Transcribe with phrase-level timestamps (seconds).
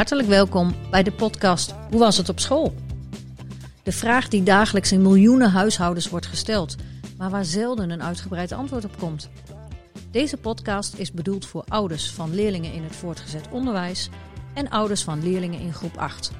[0.00, 2.74] Hartelijk welkom bij de podcast Hoe was het op school?
[3.82, 6.76] De vraag die dagelijks in miljoenen huishoudens wordt gesteld,
[7.18, 9.30] maar waar zelden een uitgebreid antwoord op komt.
[10.10, 14.08] Deze podcast is bedoeld voor ouders van leerlingen in het voortgezet onderwijs
[14.54, 16.32] en ouders van leerlingen in groep 8.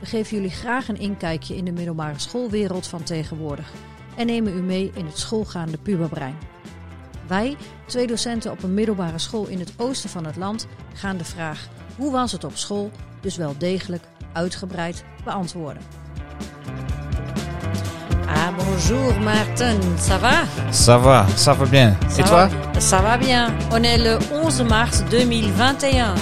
[0.00, 3.72] We geven jullie graag een inkijkje in de middelbare schoolwereld van tegenwoordig
[4.16, 6.38] en nemen u mee in het schoolgaande puberbrein.
[7.26, 7.56] Wij,
[7.86, 11.68] twee docenten op een middelbare school in het oosten van het land, gaan de vraag
[11.96, 15.82] hoe was het op school dus wel degelijk uitgebreid beantwoorden.
[18.26, 20.42] Ah, bonjour Maarten, ça va?
[20.70, 21.96] Ça va, ça va bien.
[22.08, 23.52] Ça Et toi Ça va bien.
[23.70, 26.14] On est le 11 mars 2021.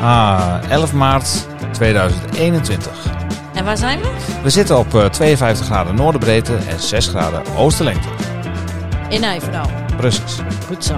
[0.00, 3.14] Ah, 11 maart 2021.
[3.54, 4.08] En waar zijn we?
[4.42, 8.08] We zitten op eh, 52 graden noorderbreedte en 6 graden oosterlengte.
[9.08, 9.66] In Nijverdal.
[9.96, 10.38] Precies.
[10.66, 10.96] Goed zo.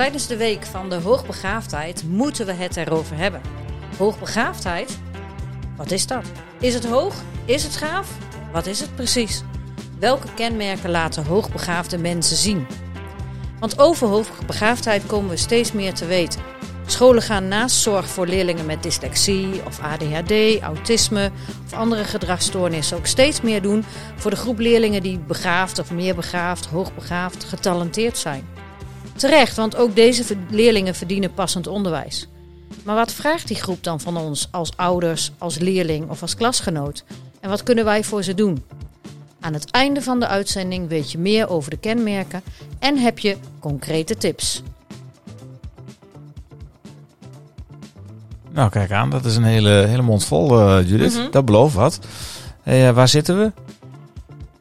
[0.00, 3.40] Tijdens de week van de hoogbegaafdheid moeten we het erover hebben.
[3.98, 4.98] Hoogbegaafdheid?
[5.76, 6.24] Wat is dat?
[6.60, 7.14] Is het hoog?
[7.44, 8.08] Is het gaaf?
[8.52, 9.42] Wat is het precies?
[9.98, 12.66] Welke kenmerken laten hoogbegaafde mensen zien?
[13.58, 16.40] Want over hoogbegaafdheid komen we steeds meer te weten.
[16.86, 21.30] Scholen gaan naast zorg voor leerlingen met dyslexie of ADHD, autisme
[21.64, 23.84] of andere gedragsstoornissen ook steeds meer doen
[24.16, 28.59] voor de groep leerlingen die begaafd of meer begaafd, hoogbegaafd, getalenteerd zijn.
[29.20, 32.28] Terecht, want ook deze leerlingen verdienen passend onderwijs.
[32.84, 37.04] Maar wat vraagt die groep dan van ons als ouders, als leerling of als klasgenoot?
[37.40, 38.64] En wat kunnen wij voor ze doen?
[39.40, 42.42] Aan het einde van de uitzending weet je meer over de kenmerken
[42.78, 44.62] en heb je concrete tips.
[48.50, 49.10] Nou, kijk aan.
[49.10, 51.14] Dat is een hele, hele mond vol, eh, Judith.
[51.14, 51.30] Mhm.
[51.30, 51.98] Dat belooft wat.
[52.62, 53.52] Hey, eh, waar zitten we?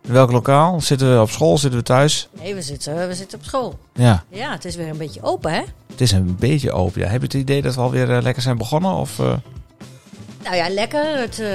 [0.10, 0.82] In welk lokaal?
[0.82, 1.58] Zitten we op school?
[1.58, 2.28] Zitten we thuis?
[2.42, 3.80] Nee, we zitten, we zitten op school.
[3.94, 5.62] Ja, Ja, het is weer een beetje open, hè?
[5.92, 7.02] het is een beetje open.
[7.02, 7.08] Ja.
[7.08, 8.92] Heb je het idee dat we alweer eh, lekker zijn begonnen?
[8.92, 9.33] Of, eh?
[10.44, 11.17] Nou ja, lekker.
[11.20, 11.48] Het, eh,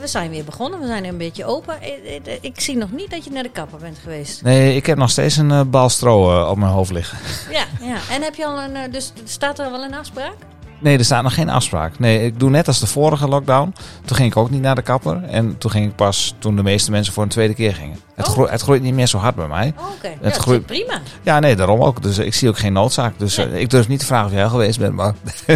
[0.00, 0.80] we zijn weer begonnen.
[0.80, 1.76] We zijn een beetje open.
[1.80, 4.42] Ik, ik, ik zie nog niet dat je naar de kapper bent geweest.
[4.42, 7.18] Nee, ik heb nog steeds een stro eh, op mijn hoofd liggen.
[7.50, 7.96] Ja, ja.
[8.10, 8.90] En heb je al een.
[8.90, 10.36] Dus staat er wel een afspraak?
[10.84, 11.98] Nee, er staat nog geen afspraak.
[11.98, 13.74] Nee, ik doe net als de vorige lockdown.
[14.04, 15.22] Toen ging ik ook niet naar de kapper.
[15.24, 17.96] En toen ging ik pas toen de meeste mensen voor een tweede keer gingen.
[18.14, 18.32] Het, Oh.
[18.32, 19.72] groeit, het groeit niet meer zo hard bij mij.
[19.78, 21.00] Oh, Oké, Het groeit- prima.
[21.22, 22.02] Ja, nee, daarom ook.
[22.02, 23.18] Dus ik zie ook geen noodzaak.
[23.18, 24.94] Dus eh, ik durf niet te vragen of jij geweest bent.
[24.94, 25.14] Maar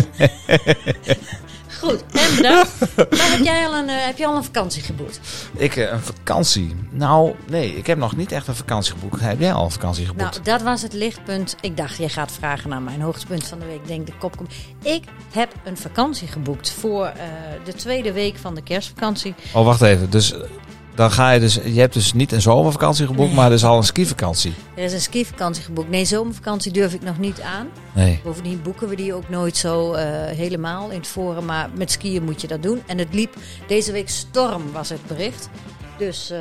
[1.81, 2.71] Goed, en bedankt.
[2.97, 5.21] maar heb jij al een, eh, heb je al een vakantie geboekt?
[5.57, 6.77] ik, eh, een vakantie.
[6.91, 9.21] Nou, nee, ik heb nog niet echt een vakantie geboekt.
[9.21, 10.31] Heb jij al een vakantie geboekt?
[10.31, 11.57] Nou, dat was het lichtpunt.
[11.61, 13.81] Ik dacht, jij gaat vragen naar mijn hoogtepunt van de week.
[13.81, 14.53] Ik denk, de kop komt.
[14.83, 17.15] Ik heb een vakantie geboekt voor eh,
[17.65, 19.35] de tweede week van de kerstvakantie.
[19.53, 20.11] Oh, wacht even.
[20.11, 20.35] Dus
[20.99, 21.55] dan ga je dus...
[21.55, 23.37] Je hebt dus niet een zomervakantie geboekt, Nee.
[23.37, 24.55] maar dus al een skivakantie.
[24.75, 25.91] Er is een skivakantie geboekt.
[25.91, 27.67] Nee, zomervakantie durf ik nog niet aan.
[27.95, 28.21] Nee.
[28.25, 30.05] Bovendien boeken we die ook nooit zo eh,
[30.37, 31.45] helemaal in het forum.
[31.45, 32.83] Maar met skiën moet je dat doen.
[32.87, 33.35] En het liep
[33.67, 35.49] deze week storm, was het bericht.
[35.99, 36.41] Dus eh,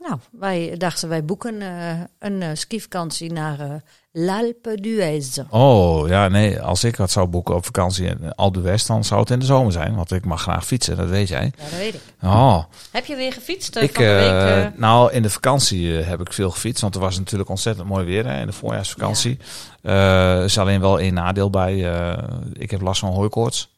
[0.00, 5.38] nou, wij dachten wij boeken eh, een eh, skivakantie naar l'Alpe d'Huez.
[5.50, 6.60] Oh, ja, nee.
[6.60, 9.44] Als ik wat zou boeken op vakantie in Alpe d'Huez, dan zou het in de
[9.44, 9.94] zomer zijn.
[9.94, 11.52] Want ik mag graag fietsen, dat weet jij.
[11.56, 12.00] Ja, dat weet ik.
[12.22, 14.78] Oh, Heb je weer gefietst ik, van de week?
[14.78, 16.80] nou, in de vakantie heb ik veel gefietst.
[16.82, 19.38] Want er was natuurlijk ontzettend mooi weer hè, in de voorjaarsvakantie.
[19.82, 21.76] Er is alleen wel één nadeel bij.
[22.52, 23.74] ik heb last van hooikoorts.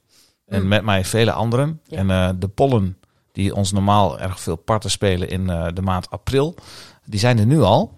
[0.46, 0.68] En Mm.
[0.68, 1.80] met mij vele anderen.
[1.84, 1.96] Ja.
[1.96, 2.97] En de pollen
[3.38, 6.54] die ons normaal erg veel parten spelen in eh, de maand april.
[7.04, 7.96] Die zijn er nu al.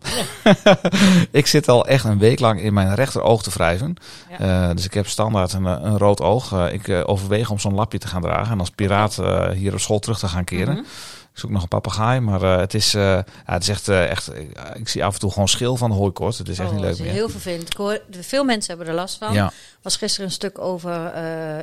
[1.31, 3.97] ik zit al echt een week lang in mijn rechteroog te wrijven.
[4.31, 4.69] Ja.
[4.69, 6.69] Eh, dus ik heb standaard een, eh, een rood oog.
[6.71, 8.53] Ik overweeg om zo'n lapje te gaan dragen.
[8.53, 9.21] En als piraat
[9.55, 10.75] hier op school terug te gaan keren.
[10.75, 10.85] Mhm.
[11.33, 14.31] Zoek nog een papegaai, maar eh, het, is, eh, ja, het is echt, eh, echt
[14.75, 16.39] ik, zie af en toe gewoon schil van hooikoorts.
[16.39, 17.11] Het is echt Oh, niet leuk meer.
[17.11, 17.75] heel vervelend.
[17.75, 19.33] Hoor, veel mensen hebben er last van.
[19.33, 19.53] Ja,
[19.83, 21.15] was gisteren een stuk over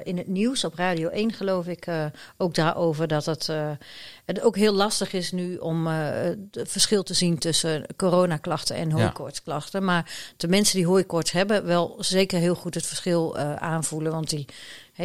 [0.04, 1.86] in het nieuws op Radio 1, geloof ik.
[2.38, 3.50] ook daarover dat het,
[4.26, 8.96] het ook heel lastig is nu om het verschil te zien tussen coronaklachten en Ja.
[8.96, 9.84] hooikoortsklachten.
[9.84, 14.12] Maar de mensen die hooikoorts hebben, wel zeker heel goed het verschil aanvoelen.
[14.12, 14.46] Want die,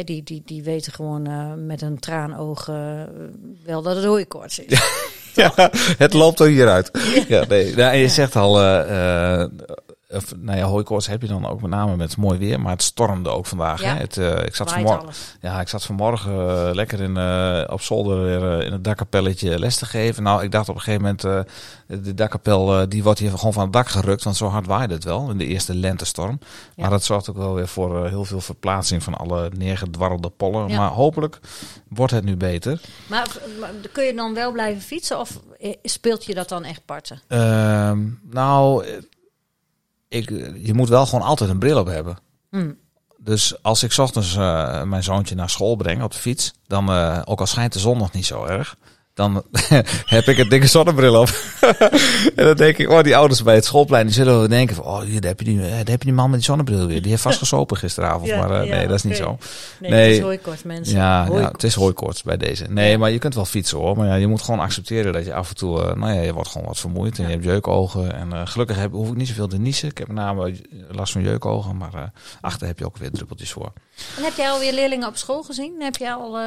[0.03, 3.01] die, die, die weten gewoon eh, met een traanoog eh,
[3.65, 4.81] wel dat het hooikoorts is.
[5.35, 5.51] ja
[5.97, 6.91] het loopt er hieruit.
[7.27, 7.75] Ja, nee.
[7.75, 8.09] Nou, en je Ja.
[8.09, 9.45] zegt al, eh,
[10.15, 12.83] of, nou ja, hooikoorts heb je dan ook met name met mooi weer, maar het
[12.83, 13.81] stormde ook vandaag.
[13.81, 13.93] Ja.
[13.93, 13.99] Hè?
[13.99, 15.09] Het, eh, ik, zat vanmorgen,
[15.41, 19.75] ja, ik zat vanmorgen eh, lekker in, eh, op zolder weer in het dakkapelletje les
[19.75, 20.23] te geven.
[20.23, 21.47] Nou, ik dacht op een gegeven moment,
[22.03, 25.03] de dakkapel die wordt hier gewoon van het dak gerukt, want zo hard waaide het
[25.03, 26.39] wel in de eerste lentestorm.
[26.41, 26.81] Ja.
[26.81, 30.67] Maar dat zorgt ook wel weer voor heel veel verplaatsing van alle neergedwarrelde pollen.
[30.67, 30.77] Ja.
[30.77, 31.39] Maar hopelijk
[31.87, 32.81] wordt het nu beter.
[33.07, 33.27] Maar,
[33.59, 35.39] maar kun je dan wel blijven fietsen of
[35.83, 37.21] speelt je dat dan echt parten?
[37.27, 38.85] Ehm, nou,
[40.13, 40.29] ik,
[40.63, 42.17] je moet wel gewoon altijd een bril op hebben.
[42.49, 42.77] Hmm.
[43.17, 46.89] Dus als ik 's ochtends eh, mijn zoontje naar school breng op de fiets, dan,
[46.89, 48.75] eh, ook al schijnt de zon nog niet zo erg,
[49.13, 49.43] dan
[50.15, 51.29] heb ik een dikke zonnebril op.
[52.35, 54.85] en dan denk ik, oh, die ouders bij het schoolplein, die zullen wel denken van,
[54.85, 56.87] oh, hier, daar heb je die, eh, daar heb je die man met die zonnebril
[56.87, 57.01] weer.
[57.01, 59.37] Die heeft vast gesopen gisteravond, Ja, maar eh, ja, nee, dat is niet zo.
[59.79, 60.01] Nee, Nee.
[60.01, 60.95] het is hooikort, mensen.
[60.95, 62.65] Ja, ja, het is hooikoorts bij deze.
[62.69, 63.97] Nee, maar je kunt wel fietsen hoor.
[63.97, 66.33] Maar ja, je moet gewoon accepteren dat je af en toe, eh, nou ja, je
[66.33, 68.13] wordt gewoon wat vermoeid en je hebt jeukogen.
[68.13, 69.89] En gelukkig heb, hoef ik niet zoveel te niezen.
[69.89, 70.55] Ik heb met name
[70.91, 72.11] last van jeukogen, maar
[72.41, 73.73] achter heb je ook weer druppeltjes voor.
[74.17, 75.75] En heb jij alweer leerlingen op school gezien?
[75.79, 76.37] Heb jij al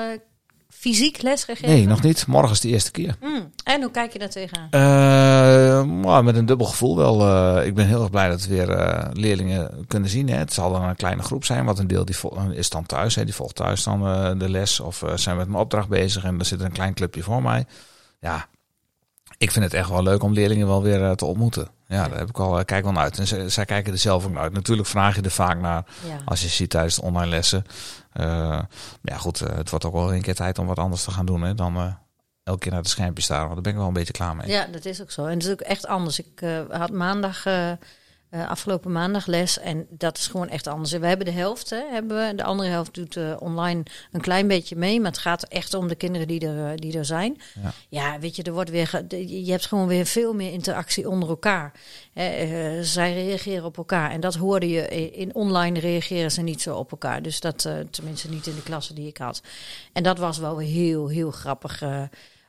[0.79, 1.69] fysiek les gegeven?
[1.69, 2.27] Nee, nog niet.
[2.27, 3.17] Morgen is de eerste keer.
[3.21, 3.53] Hmm.
[3.65, 4.69] En hoe kijk je daar tegenaan?
[4.71, 7.21] Eh, maar met een dubbel gevoel wel.
[7.21, 10.29] eh, ik ben heel erg blij dat we weer eh, leerlingen kunnen zien.
[10.29, 10.37] Hè.
[10.37, 12.17] Het zal dan een kleine groep zijn, want een deel die
[12.53, 13.15] is dan thuis.
[13.15, 13.25] Hè.
[13.25, 14.01] Die volgt thuis dan
[14.39, 17.43] de les of zijn met een opdracht bezig en er zit een klein clubje voor
[17.43, 17.65] mij.
[18.21, 18.47] Ja,
[19.39, 21.69] ik vind het echt wel leuk om leerlingen wel weer eh, te ontmoeten.
[21.87, 23.19] Ja, daar heb ik wel, eh, kijk wel naar uit.
[23.19, 24.53] En zij kijken er zelf ook naar uit.
[24.53, 26.17] Natuurlijk vraag je er vaak naar Ja.
[26.25, 27.65] als je ziet tijdens de online lessen.
[28.13, 28.67] Maar
[29.03, 31.43] ja, goed, het wordt ook wel een keer tijd om wat anders te gaan doen.
[31.43, 31.97] Hè, dan
[32.43, 33.41] elke keer naar de schermpje staan.
[33.43, 34.49] Want daar ben ik wel een beetje klaar mee.
[34.49, 35.25] ja, dat is ook zo.
[35.25, 36.19] En het is ook echt anders.
[36.19, 37.45] Ik had maandag,
[38.37, 40.91] eh, afgelopen maandag les en dat is gewoon echt anders.
[40.93, 42.35] We hebben de helft, hè, hebben we.
[42.35, 45.01] de andere helft doet eh, online een klein beetje mee.
[45.01, 47.41] Maar het gaat echt om de kinderen die er, eh, die er zijn.
[47.63, 47.73] Ja.
[47.89, 51.73] Ja, weet je, er wordt weer je hebt gewoon weer veel meer interactie onder elkaar.
[52.83, 54.11] Zij reageren op elkaar.
[54.11, 57.23] En dat hoorde je in in online reageren ze niet zo op elkaar.
[57.23, 59.43] Dus dat, tenminste niet in de klasse die ik had.
[59.93, 61.83] En dat was wel heel, heel grappig.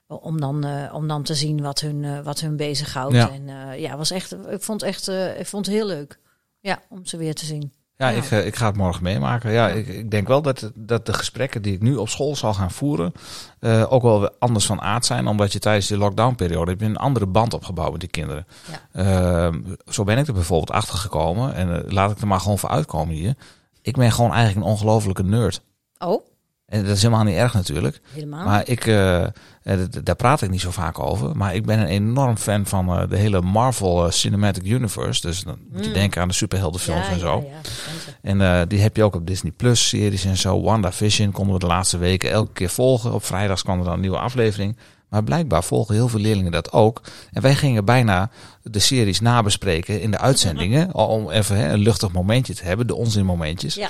[0.08, 3.16] Om dan, eh, om dan te zien wat hun, eh, wat hun bezighoudt.
[3.16, 3.30] Ja.
[3.32, 6.20] En eh, ja, was echt, ik vond het echt, eh, ik vond het heel leuk.
[6.60, 7.72] Ja, om ze weer te zien.
[7.96, 8.18] Ja, Ja.
[8.22, 9.52] Ik, ik ga het morgen meemaken.
[9.52, 12.54] Ja, Ik, ik denk wel dat, dat de gesprekken die ik nu op school zal
[12.54, 13.14] gaan voeren,
[13.60, 15.28] eh, ook wel anders van aard zijn.
[15.28, 18.48] Omdat je tijdens de lockdownperiode heb je een andere band opgebouwd met die kinderen.
[18.92, 19.54] Eh,
[19.86, 21.54] zo ben ik er bijvoorbeeld achter gekomen.
[21.54, 23.36] En laat ik er maar gewoon voor uitkomen hier.
[23.82, 25.62] Ik ben gewoon eigenlijk een ongelofelijke nerd.
[25.98, 26.26] Oh,
[26.68, 28.00] En dat is helemaal niet erg natuurlijk.
[28.14, 28.46] helemaal.
[28.46, 29.30] Maar ik, eh, eh,
[30.04, 31.38] daar praat ik niet zo vaak over.
[31.38, 35.22] Maar ik ben een enorm fan van eh, de hele Marvel Cinematic Universe.
[35.22, 35.94] Dus dan moet je Mm.
[35.94, 37.46] denken aan de superheldenfilms ja, en zo.
[37.50, 38.40] Ja.
[38.40, 40.62] En die heb je ook op Disney Plus series en zo.
[40.62, 43.14] WandaVision konden we de laatste weken elke keer volgen.
[43.14, 44.78] Op vrijdags kwam er dan een nieuwe aflevering.
[45.10, 47.02] Maar blijkbaar volgen heel veel leerlingen dat ook.
[47.32, 48.30] En wij gingen bijna
[48.64, 50.94] de series nabespreken in de uitzendingen.
[50.96, 52.88] Om even hè, een luchtig momentje te hebben.
[52.88, 53.76] De onzinmomentjes.
[53.76, 53.90] Ja.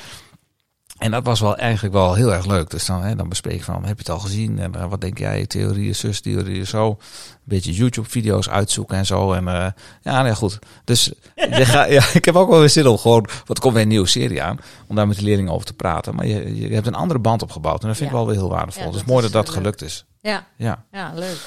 [0.98, 2.70] En dat was wel eigenlijk wel heel erg leuk.
[2.70, 4.60] Dus dan, hè, dan bespreek je van, heb je het al gezien?
[4.60, 5.46] En eh, wat denk jij?
[5.46, 6.88] Theorieën zus, theorieën zo.
[6.90, 6.98] Een
[7.44, 9.34] beetje YouTube-video's uitzoeken en zo.
[9.34, 9.68] En eh,
[10.02, 10.60] ja, nee, goed.
[10.84, 13.82] Dus je gaat, ja, ik heb ook wel weer zin om gewoon, wat komt weer
[13.82, 14.58] een nieuwe serie aan,
[14.88, 16.16] om daar met de leerlingen over te praten.
[16.16, 17.82] Maar je, je hebt een andere band opgebouwd.
[17.82, 18.84] En dat vind ik wel weer heel waardevol.
[18.86, 20.06] Ja, dus mooi dat dat gelukt is.
[20.22, 20.84] Ja, Ja.
[20.92, 21.38] ja, leuk.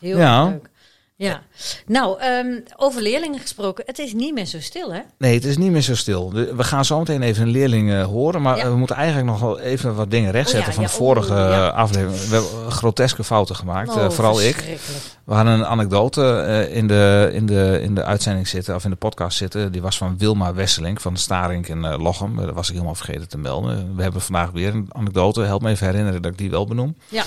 [0.00, 0.44] Heel Ja.
[0.44, 0.68] leuk.
[1.16, 1.42] Ja.
[1.86, 3.84] Nou, ehm, over leerlingen gesproken.
[3.86, 5.00] Het is niet meer zo stil, hè?
[5.18, 6.32] Nee, het is niet meer zo stil.
[6.32, 8.42] We gaan zo meteen even een leerling eh, horen.
[8.42, 8.68] Maar Ja.
[8.70, 11.32] we moeten eigenlijk nog wel even wat dingen rechtzetten Oh ja, van ja, de vorige
[11.32, 11.68] oeh, ja.
[11.68, 12.20] eh, aflevering.
[12.28, 13.90] We hebben groteske fouten gemaakt.
[13.96, 14.78] Oh, eh, vooral ik.
[15.24, 18.90] We hadden een anekdote eh, in, de, in, de, in de uitzending zitten, of in
[18.90, 19.72] de podcast zitten.
[19.72, 22.36] Die was van Wilma Wesseling van de Starink in Lochem.
[22.36, 23.96] Dat was ik helemaal vergeten te melden.
[23.96, 25.40] We hebben vandaag weer een anekdote.
[25.42, 26.96] Help me even herinneren dat ik die wel benoem.
[27.08, 27.24] Ja.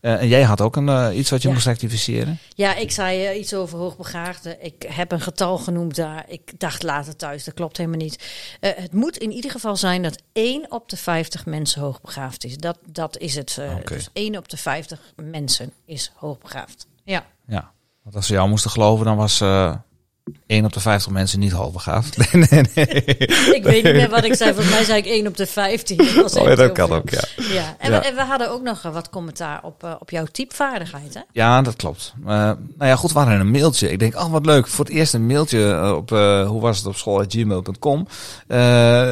[0.00, 1.54] Eh, en jij had ook een, eh, iets wat je Ja.
[1.54, 2.38] moest rectificeren.
[2.54, 4.64] Ja, ik zei eh, iets over hoogbegaafden.
[4.64, 6.24] Ik heb een getal genoemd daar.
[6.28, 8.28] Ik dacht later thuis, dat klopt helemaal niet.
[8.60, 12.56] Eh, het moet in ieder geval zijn dat 1 op de 50 mensen hoogbegaafd is.
[12.56, 13.56] Dat, dat is het.
[13.58, 13.94] eh, Oké.
[13.94, 16.86] Dus 1 op de 50 mensen is hoogbegaafd.
[17.04, 17.26] Ja.
[17.46, 17.70] Ja.
[18.02, 19.74] Want als ze jou moesten geloven, dan was eh
[20.46, 22.16] 1 op de 50 mensen niet hoogbegaafd.
[22.32, 22.86] nee, nee, nee.
[23.58, 24.52] Ik weet niet meer wat ik zei.
[24.54, 25.96] Volgens mij zei ik 1 op de 15.
[25.96, 27.22] Dat, Oh, dat kan ook, ja.
[27.36, 27.76] Ja.
[27.78, 27.98] En, Ja.
[28.00, 31.20] We, en we hadden ook nog eh, wat commentaar op, eh, op jouw typvaardigheid, hè?
[31.32, 32.12] Ja, dat klopt.
[32.20, 33.90] Eh, nou ja, goed, we hadden een mailtje.
[33.90, 36.86] Ik denk, oh wat leuk, voor het eerst een mailtje op, eh, hoe was het
[36.86, 38.06] op school, gmail.com.
[38.46, 38.58] Eh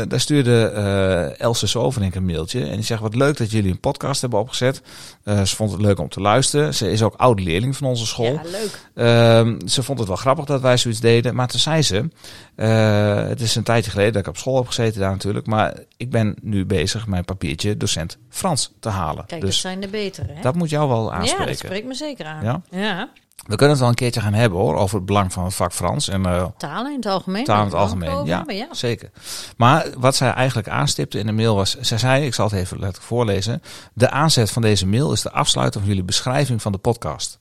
[0.09, 2.65] daar stuurde eh Else Soverink een mailtje.
[2.65, 4.83] En die zegt, wat leuk dat jullie een podcast hebben opgezet.
[5.25, 6.75] Eh, ze vond het leuk om te luisteren.
[6.75, 8.33] Ze is ook oud leerling van onze school.
[8.33, 8.81] Ja, leuk.
[8.95, 11.08] Ehm, ze vond het wel grappig dat wij zoiets deden.
[11.33, 12.09] Maar toen zei ze,
[12.55, 15.47] eh, het is een tijdje geleden dat ik op school heb gezeten daar natuurlijk.
[15.47, 19.27] Maar ik ben nu bezig mijn papiertje docent Frans te halen.
[19.27, 20.41] Kijk, dat dus zijn de betere, hè?
[20.43, 21.47] dat moet jou wel ja, aanspreken.
[21.47, 22.45] dat spreekt me zeker aan.
[22.45, 22.63] Ja?
[22.71, 23.09] ja.
[23.47, 25.73] We kunnen het wel een keertje gaan hebben hoor, over het belang van het vak
[25.73, 26.09] Frans.
[26.09, 27.45] En eh Talen in het algemeen.
[27.45, 28.25] taal in het algemeen.
[28.25, 28.69] Ja, ja.
[28.71, 29.11] zeker.
[29.57, 32.79] Maar wat zij eigenlijk aanstipte in de mail was, zij zei, ik zal het even
[32.79, 33.63] letterlijk voorlezen.
[33.93, 37.39] De aanzet van deze mail is de afsluiting van jullie beschrijving van de podcast.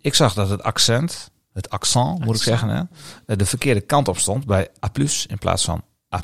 [0.00, 2.82] Ik zag dat het accent, het accent moet ik zeggen, hè,
[3.26, 4.90] eh, de verkeerde kant op stond bij A
[5.26, 5.82] in plaats van
[6.14, 6.20] A.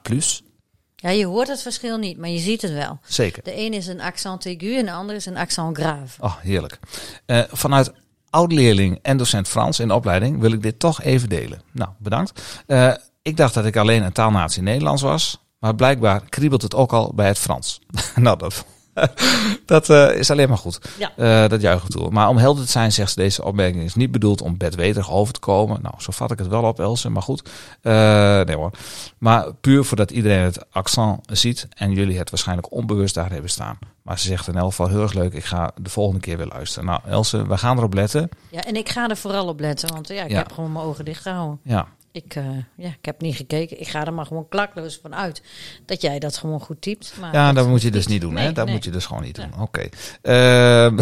[0.97, 2.99] Ja, je hoort het verschil niet, maar je ziet het wel.
[3.05, 3.43] Zeker.
[3.43, 6.23] De een is een accent aigu en de ander is een accent grave.
[6.23, 6.79] Oh, heerlijk.
[7.27, 7.93] Eh, vanuit
[8.31, 11.63] oud-leerling en docent Frans in de opleiding wil ik dit toch even delen.
[11.73, 12.43] Nou, bedankt.
[12.67, 12.93] Eh,
[13.23, 15.39] ik dacht dat ik alleen een taalnatie Nederlands was.
[15.59, 17.81] Maar blijkbaar kriebelt het ook al bij het Frans.
[18.15, 18.65] nou, dat,
[19.67, 20.79] dat uh, is alleen maar goed.
[20.99, 21.13] Ja.
[21.45, 22.11] Uh, dat juichen toe.
[22.11, 25.35] Maar om helder te zijn, zegt ze, deze opmerking is niet bedoeld om bedweterig over
[25.35, 25.79] te komen.
[25.83, 27.49] Nou, zo vat ik het wel op, Else, maar goed.
[27.83, 27.93] Uh,
[28.41, 28.71] nee hoor.
[29.19, 33.79] Maar puur voordat iedereen het accent ziet en jullie het waarschijnlijk onbewust daar hebben staan.
[34.03, 36.47] Maar ze zegt in elk geval heel erg leuk, ik ga de volgende keer weer
[36.47, 36.89] luisteren.
[36.89, 38.29] Nou, Else, we gaan erop letten.
[38.51, 40.37] Ja, en ik ga er vooral op letten, want ja, ik Ja.
[40.37, 41.59] heb gewoon mijn ogen dicht gehouden.
[41.63, 42.45] Ja, Ik, eh,
[42.77, 43.81] ja, ik heb niet gekeken.
[43.81, 45.43] Ik ga er maar gewoon klakloos van uit
[45.85, 47.15] dat jij dat gewoon goed typt.
[47.21, 48.35] Maar ja dat moet je dus niet doen.
[48.35, 48.53] Nee, hè?
[48.53, 48.75] Dat nee.
[48.75, 49.61] moet je dus gewoon niet doen.
[49.61, 49.89] Oké.
[50.23, 50.99] Ehm,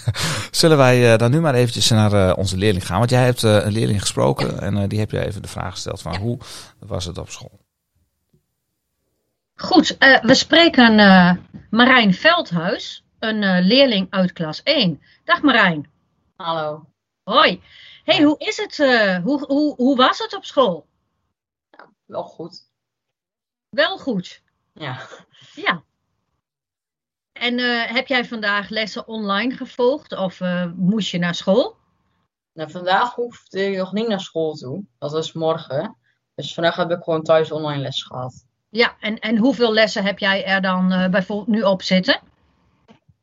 [0.50, 2.98] zullen wij eh, dan nu maar eventjes naar eh, onze leerling gaan?
[2.98, 6.12] Want jij hebt een leerling gesproken en die heb je even de vraag gesteld van
[6.12, 6.18] Ja.
[6.18, 6.38] hoe
[6.78, 7.64] was het op school?
[9.56, 11.32] Goed, eh, we spreken eh,
[11.70, 15.00] Marijn Veldhuis, een eh, leerling uit klas 1.
[15.24, 15.90] Dag Marijn.
[16.36, 16.86] Hallo.
[17.24, 17.62] Hoi.
[18.06, 18.78] Hey, hoe is het?
[18.78, 20.86] eh, hoe, hoe, hoe was het op school?
[22.04, 22.70] Wel goed.
[23.68, 24.42] Wel goed.
[24.72, 25.00] Ja.
[25.54, 25.82] Ja.
[27.32, 31.76] En eh, heb jij vandaag lessen online gevolgd of eh, moest je naar school?
[32.52, 34.84] Nou, vandaag hoefde ik nog niet naar school toe.
[34.98, 35.96] Dat is morgen.
[36.34, 38.46] Dus vandaag heb ik gewoon thuis online les gehad.
[38.68, 42.20] Ja, en, en hoeveel lessen heb jij er dan bijvoorbeeld nu op zitten?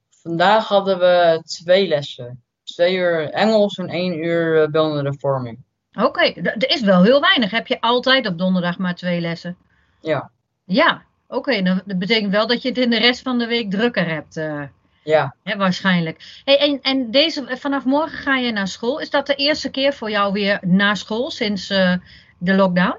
[0.09, 2.43] Vandaag hadden we twee lessen.
[2.74, 5.58] Twee uur Engels en één uur beeldende vorming.
[6.00, 7.51] Oké, d- dat is wel heel weinig.
[7.51, 9.58] Heb je altijd op donderdag maar twee lessen?
[10.01, 10.32] Ja.
[10.65, 11.62] Ja, oké.
[11.62, 14.38] dan dat betekent wel dat je het in de rest van de week drukker hebt.
[14.38, 14.62] eh,
[15.03, 15.36] Ja.
[15.44, 16.42] hè, waarschijnlijk.
[16.46, 19.00] Hey, en en deze, vanaf morgen ga je naar school.
[19.00, 21.96] Is dat de eerste keer voor jou weer naar school sinds eh,
[22.38, 22.98] de lockdown?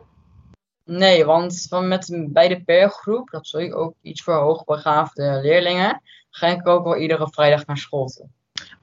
[0.84, 6.00] Nee, want van met bij de pergroep, dat is ook iets voor hoogbegaafde leerlingen,
[6.30, 8.26] ga ik ook wel iedere vrijdag naar school toe.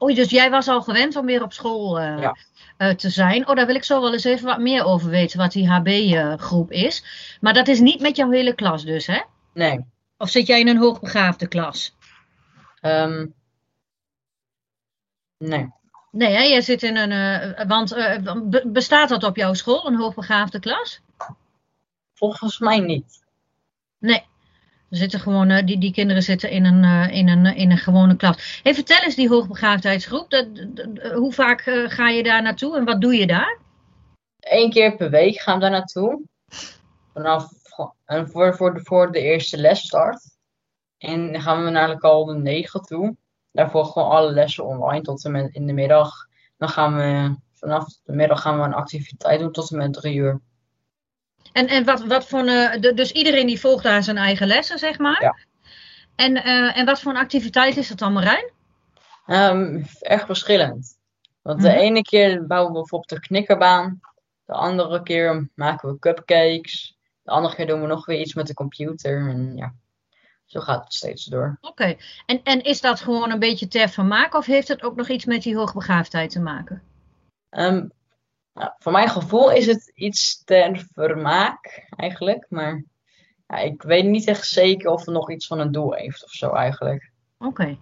[0.01, 2.35] Oh, dus jij was al gewend om weer op school eh, Ja.
[2.77, 3.47] eh, te zijn.
[3.47, 6.71] Oh, daar wil ik zo wel eens even wat meer over weten, wat die HB-groep
[6.71, 7.03] is.
[7.41, 9.21] Maar dat is niet met jouw hele klas dus, hè?
[9.53, 9.85] Nee.
[10.17, 11.95] Of zit jij in een hoogbegaafde klas?
[12.81, 13.25] Ehm,
[15.37, 15.69] nee.
[16.11, 16.41] Nee, hè?
[16.43, 17.11] Jij zit in een.
[17.11, 21.01] eh, want eh, be- bestaat dat op jouw school, een hoogbegaafde klas?
[22.13, 23.23] Volgens mij niet.
[23.97, 24.25] Nee.
[24.91, 28.15] Zitten gewoon, eh, die, die kinderen zitten in een, eh, in, een, in een gewone
[28.15, 28.59] klas.
[28.63, 30.29] Hey, vertel eens die hoogbegaafdheidsgroep.
[30.29, 30.47] Dat,
[31.13, 33.59] hoe vaak eh, ga je daar naartoe en wat doe je daar?
[34.39, 36.21] Eén keer per week gaan we daar naartoe.
[37.13, 37.49] Vanaf,
[38.05, 40.37] en voor, voor, de, voor de eerste lesstart.
[40.97, 43.15] En dan gaan we naar al de 9 toe.
[43.51, 46.11] Daarvoor gewoon alle lessen online tot en met in de middag.
[46.57, 50.15] Dan gaan we vanaf de middag gaan we een activiteit doen tot en met drie
[50.15, 50.41] uur.
[51.51, 52.45] En, en wat, wat voor.
[52.45, 55.21] eh, de- dus iedereen die volgt daar zijn eigen lessen, zeg maar.
[55.21, 55.37] Ja.
[56.15, 58.49] En, eh, en wat voor een activiteit is dat dan, Marijn?
[59.25, 60.97] Ehm, echt verschillend.
[61.41, 61.77] Want de Mhm.
[61.77, 63.99] ene keer bouwen we bijvoorbeeld de knikkerbaan.
[64.45, 66.97] De andere keer maken we cupcakes.
[67.23, 69.29] De andere keer doen we nog weer iets met de computer.
[69.29, 69.73] En ja,
[70.45, 71.57] zo gaat het steeds door.
[71.61, 71.95] Oké.
[72.25, 75.25] En, en is dat gewoon een beetje ter vermaak of heeft het ook nog iets
[75.25, 76.81] met die hoogbegaafdheid te maken?
[77.49, 77.87] Ehm,
[78.53, 82.45] nou, voor mijn gevoel is het iets ter vermaak eigenlijk.
[82.49, 82.83] Maar
[83.47, 86.31] ja, ik weet niet echt zeker of het nog iets van een doel heeft of
[86.31, 87.11] zo eigenlijk.
[87.39, 87.77] Oké.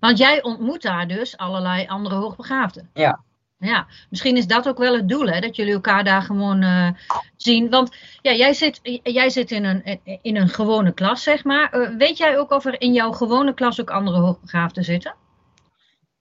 [0.00, 2.90] Want jij ontmoet daar dus allerlei andere hoogbegaafden.
[2.92, 3.22] Ja.
[3.58, 5.40] Ja, misschien is dat ook wel het doel, hè?
[5.40, 6.88] Dat jullie elkaar daar gewoon eh,
[7.36, 7.70] zien.
[7.70, 11.70] Want ja, jij zit, jij zit in, een, in een gewone klas, zeg maar.
[11.72, 15.14] Eh, weet jij ook of er in jouw gewone klas ook andere hoogbegaafden zitten?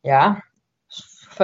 [0.02, 0.46] Ja,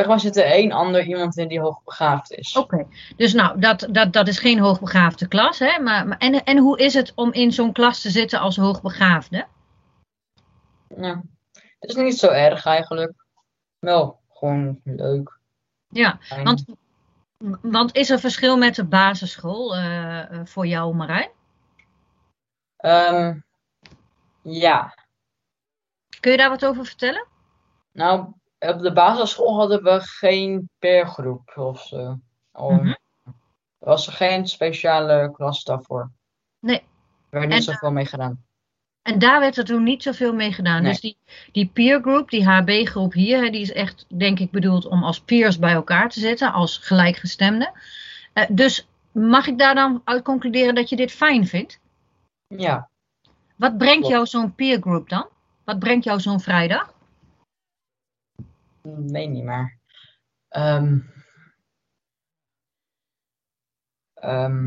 [0.06, 2.56] mij zit er één ander iemand in die hoogbegaafd is.
[2.58, 5.80] Oké, dus nou, dat, dat, dat is geen hoogbegaafde klas, hè?
[5.80, 9.46] Maar, maar, en, en hoe is het om in zo'n klas te zitten als hoogbegaafde?
[10.88, 11.22] Ja,
[11.80, 13.14] het is niet zo erg eigenlijk.
[13.80, 15.40] Wel, gewoon leuk.
[15.90, 16.44] Ja, fijn.
[16.44, 16.66] want,
[17.62, 21.30] want is er verschil met de basisschool eh, eh, voor jou, Marijn?
[22.78, 23.40] Ehm,
[24.42, 24.94] ja,
[26.20, 27.28] Kun je daar wat over vertellen?
[27.92, 31.92] nou, op de basisschool hadden we geen peergroep of
[32.54, 32.88] Mhm.
[33.80, 36.12] Er was er geen speciale klas daarvoor.
[36.60, 36.80] Nee.
[37.30, 38.46] Er werd niet En, zoveel mee gedaan.
[39.02, 40.82] En daar werd er toen niet zoveel mee gedaan.
[40.82, 40.92] Nee.
[40.92, 41.18] Dus die,
[41.52, 45.20] die peer group, die HB-groep hier, hè, die is echt, denk ik, bedoeld om als
[45.22, 47.72] peers bij elkaar te zitten, als gelijkgestemden.
[48.34, 51.80] Eh, dus mag ik daar dan uit concluderen dat je dit fijn vindt?
[52.48, 52.90] Ja,
[53.56, 54.14] Wat brengt Klopt.
[54.14, 55.28] jou zo'n peer group dan?
[55.64, 56.94] Wat brengt jou zo'n vrijdag?
[58.96, 59.78] Nee, niet meer.
[60.50, 60.98] Ehm,
[64.14, 64.66] ehm,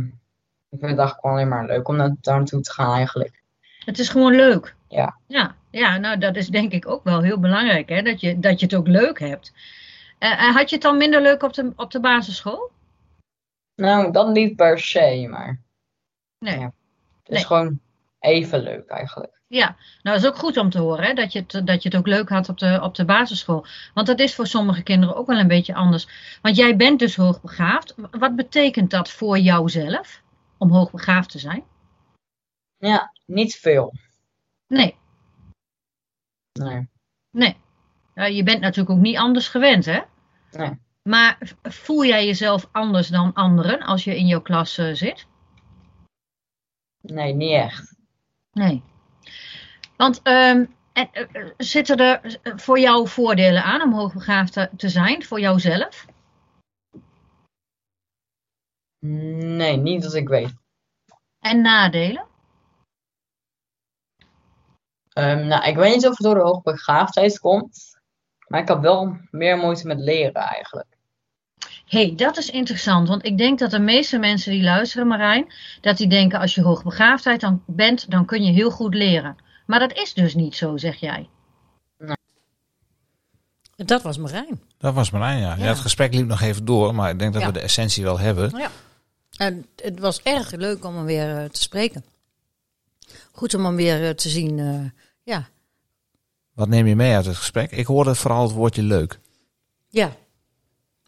[0.69, 3.43] ik vind het eigenlijk gewoon alleen maar leuk om naar- daar naartoe te gaan eigenlijk.
[3.85, 4.75] Het is gewoon leuk.
[4.89, 5.19] Ja.
[5.27, 8.03] Ja, ja nou dat is denk ik ook wel heel belangrijk, hè?
[8.03, 9.53] Dat, je, dat je het ook leuk hebt.
[10.19, 12.71] Eh, eh, had je het dan minder leuk op de, op de basisschool?
[13.75, 15.61] Nou, dat niet per se, maar
[16.39, 16.59] Nee.
[16.59, 16.65] Ja.
[16.65, 17.45] het is Nee.
[17.47, 17.81] gewoon
[18.19, 19.40] even leuk eigenlijk.
[19.51, 21.13] Ja, nou dat is ook goed om te horen hè?
[21.15, 23.67] Dat, je het, dat je het ook leuk had op de, op de basisschool.
[23.95, 26.09] Want dat is voor sommige kinderen ook wel een beetje anders.
[26.43, 27.95] Want jij bent dus hoogbegaafd.
[28.11, 30.23] Wat betekent dat voor jouzelf
[30.59, 31.65] om hoogbegaafd te zijn?
[32.77, 33.95] Ja, niet veel.
[34.67, 34.97] Nee,
[36.53, 36.89] Nee.
[37.31, 37.57] nee.
[38.15, 40.01] Ja, je bent natuurlijk ook niet anders gewend, hè?
[40.51, 40.79] Nee.
[41.03, 45.27] Maar voel jij jezelf anders dan anderen als je in jouw klas eh, zit?
[47.01, 47.97] Nee, niet echt.
[48.53, 48.83] Nee.
[50.01, 54.71] Want ehm, en, eh, eh, zitten er eh, voor jou voordelen aan om hoogbegaafd te,
[54.77, 56.07] te zijn, voor jouzelf?
[59.07, 60.55] Nee, niet dat ik weet.
[61.39, 62.27] En nadelen?
[65.13, 67.99] Ehm, nou, ik weet niet of het door de hoogbegaafdheid komt.
[68.47, 70.97] Maar ik heb wel meer moeite met leren eigenlijk.
[71.85, 73.09] hey, dat is interessant.
[73.09, 76.63] Want ik denk dat de meeste mensen die luisteren, Marijn, dat die denken als je
[76.63, 79.49] hoogbegaafdheid dan bent, dan kun je heel goed leren.
[79.71, 81.29] Maar dat is dus niet zo, zeg jij.
[83.77, 84.61] Dat was Marijn.
[84.79, 85.55] Dat was Marijn, ja.
[85.57, 85.63] ja.
[85.63, 85.69] Ja.
[85.69, 87.49] Het gesprek liep nog even door, maar ik denk dat Ja.
[87.49, 88.59] we de essentie wel hebben.
[88.59, 88.71] Ja.
[89.37, 92.05] En het was erg leuk om hem weer eh, te spreken.
[93.33, 94.59] Goed om hem weer eh, te zien.
[94.59, 94.91] eh,
[95.23, 95.49] ja.
[96.53, 97.71] Wat neem je mee uit het gesprek?
[97.71, 99.19] Ik hoorde vooral het woordje leuk.
[99.89, 100.17] Ja.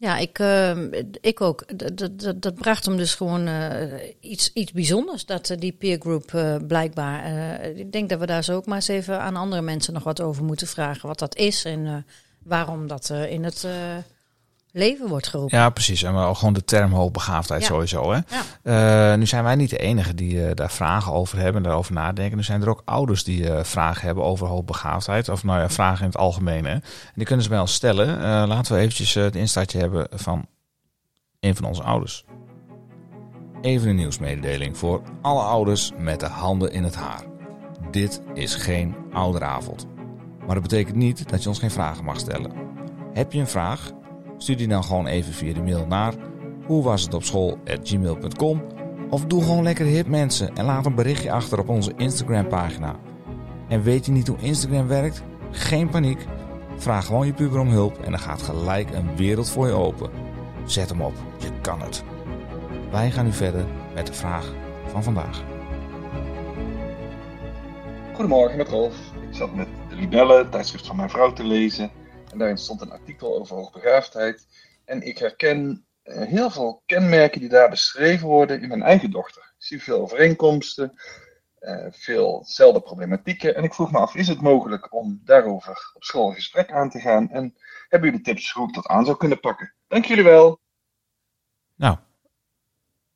[0.03, 0.77] Ja, ik, eh,
[1.21, 1.77] ik ook.
[1.77, 5.25] Dat, dat, dat, bracht hem dus gewoon eh, iets, iets bijzonders.
[5.25, 7.61] Dat eh, die peergroep eh, blijkbaar.
[7.63, 10.21] ik denk dat we daar zo ook maar eens even aan andere mensen nog wat
[10.21, 11.07] over moeten vragen.
[11.07, 12.05] Wat dat is en
[12.43, 13.67] waarom dat in het
[14.73, 15.57] leven wordt geroepen.
[15.57, 16.03] Ja, precies.
[16.03, 17.67] En wel gewoon de term hoogbegaafdheid Ja.
[17.67, 18.11] sowieso.
[18.11, 18.19] Hè?
[18.63, 19.11] Ja.
[19.11, 21.93] Eh, nu zijn wij niet de enige die eh, daar vragen over hebben en daarover
[21.93, 22.37] nadenken.
[22.37, 25.29] Nu zijn er ook ouders die eh, vragen hebben over hoogbegaafdheid.
[25.29, 26.65] Of nou ja, vragen in het algemeen.
[26.65, 26.71] Hè?
[26.71, 26.81] En
[27.15, 28.21] die kunnen ze bij ons stellen.
[28.47, 30.45] Laten we eventjes het instartje hebben van
[31.39, 32.25] een van onze ouders.
[33.61, 37.23] Even een nieuwsmededeling voor alle ouders met de handen in het haar.
[37.91, 39.87] Dit is geen ouderavond.
[40.45, 42.51] Maar dat betekent niet dat je ons geen vragen mag stellen.
[43.13, 43.91] Heb je een vraag?
[44.43, 46.13] Stuur die dan gewoon even via de mail naar
[46.65, 48.63] hoe was het op school gmail.com
[49.09, 52.95] of doe gewoon lekker hip mensen en laat een berichtje achter op onze Instagram pagina.
[53.67, 55.23] En weet je niet hoe Instagram werkt?
[55.51, 56.25] Geen paniek.
[56.77, 60.09] Vraag gewoon je puber om hulp en dan gaat gelijk een wereld voor je open.
[60.65, 62.03] Zet hem op, je kan het.
[62.91, 64.53] Wij gaan nu verder met de vraag
[64.85, 65.43] van vandaag.
[68.13, 68.95] Goedemorgen met Rolf.
[69.29, 71.91] Ik zat met de Libelle, tijdschrift van mijn vrouw, te lezen.
[72.33, 74.47] En daarin stond een artikel over hoogbegaafdheid.
[74.85, 79.41] En ik herken eh, heel veel kenmerken die daar beschreven worden in mijn eigen dochter.
[79.41, 80.93] Ik zie veel overeenkomsten,
[81.59, 83.55] eh, veelzelfde problematieken.
[83.55, 86.89] En ik vroeg me af, is het mogelijk om daarover op school een gesprek aan
[86.89, 87.29] te gaan?
[87.29, 87.55] En
[87.89, 89.73] hebben jullie tips hoe ik dat aan zou kunnen pakken?
[89.87, 90.59] Dank jullie wel.
[91.75, 91.97] Nou,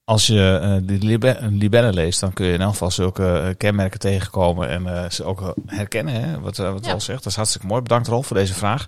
[0.10, 3.40] als je eh, de libe- een libelle leest, dan kun je in elk geval zulke
[3.40, 6.14] eh, kenmerken tegenkomen en eh, ze ook herkennen.
[6.14, 6.92] Hè, wat wat Ja.
[6.92, 7.18] Rolf zegt.
[7.24, 7.82] Dat is hartstikke mooi.
[7.82, 8.86] Bedankt Rolf voor deze vraag.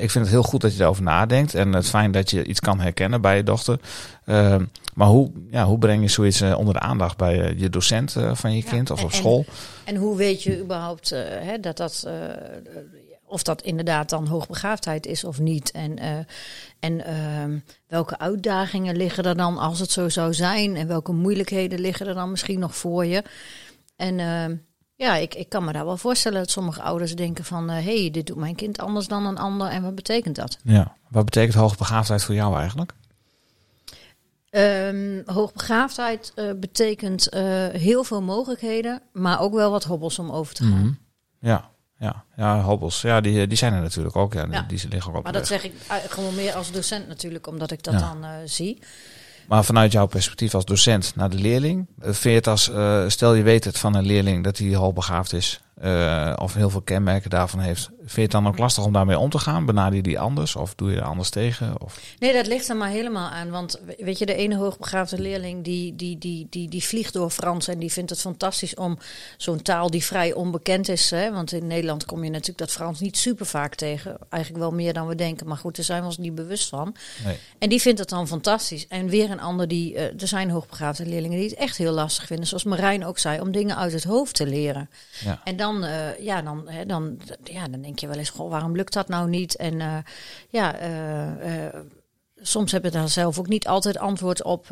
[0.00, 1.54] Ik vind het heel goed dat je daarover nadenkt.
[1.54, 3.78] En het fijn dat je iets kan herkennen bij je dochter.
[4.24, 4.56] Eh,
[4.94, 8.62] maar hoe, ja, hoe breng je zoiets onder de aandacht bij je docent van je
[8.64, 9.44] Ja, kind of en- op school?
[9.84, 12.06] En hoe weet je überhaupt hè, dat dat,
[13.34, 15.70] of dat inderdaad dan hoogbegaafdheid is of niet?
[15.70, 16.18] En, eh,
[16.80, 20.76] en ehm, welke uitdagingen liggen er dan als het zo zou zijn?
[20.76, 23.22] En welke moeilijkheden liggen er dan misschien nog voor je?
[23.96, 24.56] En ehm,
[24.94, 27.70] ja, ik, ik kan me daar wel voorstellen dat sommige ouders denken van...
[27.70, 30.58] hé, hey, dit doet mijn kind anders dan een ander en wat betekent dat?
[30.62, 30.96] Ja.
[31.08, 32.94] Wat betekent hoogbegaafdheid voor jou eigenlijk?
[34.50, 40.54] Ehm, hoogbegaafdheid eh, betekent eh, heel veel mogelijkheden, maar ook wel wat hobbels om over
[40.54, 40.80] te gaan.
[40.80, 40.92] Mhm.
[41.38, 41.70] Ja,
[42.04, 43.00] ja, ja, hobbels.
[43.02, 44.32] Ja, die, die zijn er natuurlijk ook.
[44.34, 44.62] Ja, die, Ja.
[44.68, 45.72] die liggen ook Maar dat zeg ik
[46.08, 48.00] gewoon meer als docent natuurlijk, omdat ik dat Ja.
[48.00, 48.78] dan eh, zie.
[49.48, 53.04] Maar vanuit jouw perspectief als docent naar de leerling, eh, vind je het als, eh,
[53.08, 56.80] stel je weet het van een leerling dat hij hoogbegaafd is, eh, of heel veel
[56.80, 59.66] kenmerken daarvan heeft, vind je het dan ook lastig om daarmee om te gaan?
[59.66, 61.80] Benader je die anders of doe je er anders tegen?
[61.82, 62.00] Of?
[62.18, 63.50] Nee, dat ligt er maar helemaal aan.
[63.50, 67.30] Want we- weet je, de ene hoogbegaafde leerling die, die, die, die, die vliegt door
[67.30, 68.98] Frans en die vindt het fantastisch om
[69.36, 71.10] zo'n taal die vrij onbekend is.
[71.10, 71.32] Hè?
[71.32, 74.16] Want in Nederland kom je natuurlijk dat Frans niet super vaak tegen.
[74.30, 75.46] Eigenlijk wel meer dan we denken.
[75.48, 76.94] Maar goed, daar zijn we ons niet bewust van.
[77.24, 77.36] Nee.
[77.58, 78.86] En die vindt het dan fantastisch.
[78.88, 82.26] En weer een ander die, eh, er zijn hoogbegaafde leerlingen die het echt heel lastig
[82.26, 82.46] vinden.
[82.46, 84.90] Zoals Marijn ook zei, om dingen uit het hoofd te leren.
[85.24, 85.40] Ja.
[85.44, 88.76] En dan, eh, ja, dan, hè, dan, ja, dan denk je wel eens, goh, waarom
[88.76, 89.56] lukt dat nou niet?
[89.56, 89.96] En eh,
[90.48, 91.80] ja, eh,
[92.36, 94.66] soms heb je daar zelf ook niet altijd antwoord op.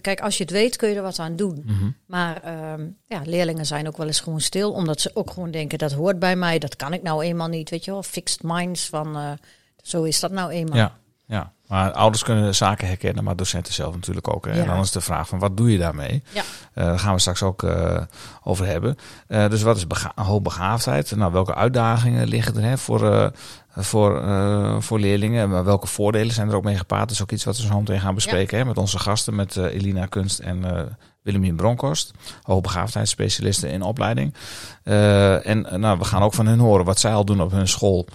[0.00, 1.62] Kijk, als je het weet, kun je er wat aan doen.
[1.66, 1.90] Mhm.
[2.06, 5.78] Maar ehm, ja, leerlingen zijn ook wel eens gewoon stil, omdat ze ook gewoon denken,
[5.78, 7.70] dat hoort bij mij, dat kan ik nou eenmaal niet.
[7.70, 9.38] Weet je wel, fixed minds van,
[9.82, 10.76] zo is dat nou eenmaal.
[10.76, 10.98] Ja.
[11.28, 14.46] Ja, maar ouders kunnen zaken herkennen, maar docenten zelf natuurlijk ook.
[14.46, 14.52] Hè?
[14.52, 14.60] Ja.
[14.60, 16.22] En dan is de vraag van wat doe je daarmee?
[16.32, 16.42] Ja.
[16.74, 18.02] Eh, daar gaan we straks ook eh,
[18.42, 18.96] over hebben.
[19.26, 21.16] Eh, dus wat is bega hoogbegaafdheid?
[21.16, 23.32] Nou, welke uitdagingen liggen er hè, voor,
[23.68, 24.22] voor,
[24.82, 25.50] voor leerlingen?
[25.50, 27.02] Maar welke voordelen zijn er ook mee gepaard?
[27.02, 29.56] Dat is ook iets wat we zo meteen gaan bespreken hè, met onze gasten, met
[29.56, 30.88] Elina Kunst en
[31.22, 32.12] Willemien Bronkhorst,
[32.42, 34.34] hoogbegaafdheidsspecialisten in opleiding.
[35.42, 38.08] En nou, we gaan ook van hun horen wat zij al doen op hun school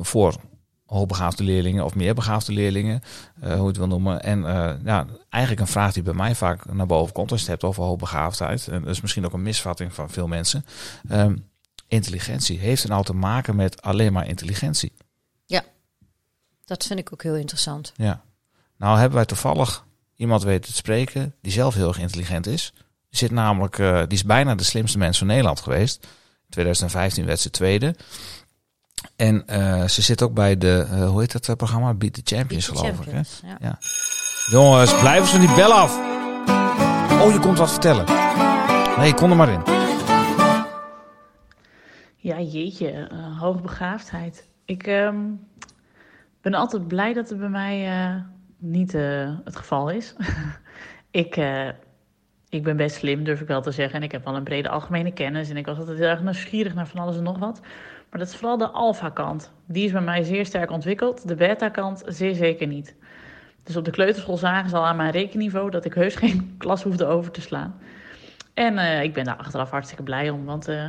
[0.00, 0.34] voor
[0.86, 3.02] hoogbegaafde leerlingen of meer begaafde leerlingen,
[3.40, 4.22] eh, hoe je het wil noemen.
[4.22, 7.50] En eh, ja, eigenlijk een vraag die bij mij vaak naar boven komt als je
[7.50, 8.68] het hebt over hoogbegaafdheid.
[8.68, 10.64] En dat is misschien ook een misvatting van veel mensen.
[11.08, 11.36] Ehm,
[11.88, 12.58] intelligentie.
[12.58, 14.92] Heeft het nou te maken met alleen maar intelligentie?
[16.66, 17.92] Dat vind ik ook heel interessant.
[17.96, 18.22] Ja.
[18.76, 19.84] Nou hebben wij toevallig
[20.16, 22.72] iemand weten te spreken die zelf heel erg intelligent is.
[23.08, 26.04] Die, zit namelijk, eh, die is bijna de slimste mens van Nederland geweest.
[26.04, 27.96] In 2015 werd ze tweede.
[29.16, 31.94] En eh, ze zit ook bij de, eh, hoe heet dat eh, programma?
[31.94, 33.56] Beat the Champions Beat the geloof Champions, ik.
[33.60, 33.78] ja.
[34.50, 35.96] Jongens, blijf eens van die bel af.
[37.22, 38.04] Oh, je komt wat vertellen.
[38.98, 39.62] Nee, kom er maar in.
[42.16, 44.48] Ja, jeetje, eh, hoogbegaafdheid.
[44.64, 45.16] Ik ehm,
[46.40, 48.14] ben altijd blij dat het bij mij eh,
[48.58, 50.14] niet eh, het geval is.
[51.10, 51.68] ik, eh,
[52.48, 53.96] ik ben best slim, durf ik wel te zeggen.
[53.96, 55.50] En ik heb wel een brede algemene kennis.
[55.50, 57.60] En ik was altijd heel erg nieuwsgierig naar van alles en nog wat.
[58.10, 59.52] Maar dat is vooral de alfa-kant.
[59.66, 61.28] Die is bij mij zeer sterk ontwikkeld.
[61.28, 62.94] De beta-kant zeer zeker niet.
[63.62, 66.82] Dus op de kleuterschool zagen ze al aan mijn rekenniveau dat ik heus geen klas
[66.82, 67.74] hoefde over te slaan.
[68.54, 70.88] En eh, ik ben daar achteraf hartstikke blij om, want eh,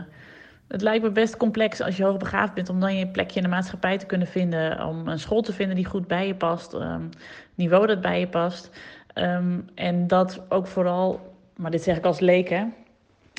[0.68, 3.50] het lijkt me best complex als je hoogbegaafd bent om dan je plekje in de
[3.50, 7.10] maatschappij te kunnen vinden, om een school te vinden die goed bij je past, um,
[7.56, 8.70] niveau dat bij je past.
[9.14, 12.64] Um, en dat ook vooral, maar dit zeg ik als leek, hè,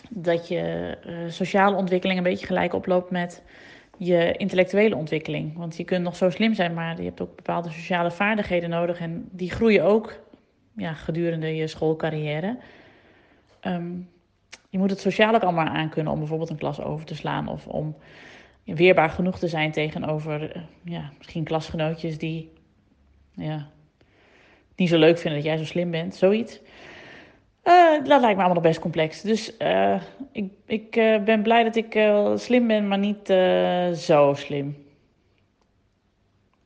[0.09, 3.43] dat je uh, sociale ontwikkeling een beetje gelijk oploopt met
[3.98, 5.56] je intellectuele ontwikkeling.
[5.56, 9.00] Want je kunt nog zo slim zijn, maar je hebt ook bepaalde sociale vaardigheden nodig.
[9.00, 10.20] En die groeien ook
[10.76, 12.58] ja, gedurende je schoolcarrière.
[13.62, 14.08] Um,
[14.70, 17.48] je moet het sociaal ook allemaal aankunnen om bijvoorbeeld een klas over te slaan.
[17.48, 17.96] Of om
[18.64, 22.52] weerbaar genoeg te zijn tegenover ja, misschien klasgenootjes die
[23.34, 23.68] ja,
[24.76, 26.14] niet zo leuk vinden dat jij zo slim bent.
[26.14, 26.61] Zoiets.
[27.68, 29.20] Uh, dat lijkt me allemaal best complex.
[29.20, 30.00] Dus uh,
[30.33, 31.92] ik, ik uh, ben blij dat ik
[32.40, 33.26] slim ben, maar niet
[33.98, 34.87] zo slim.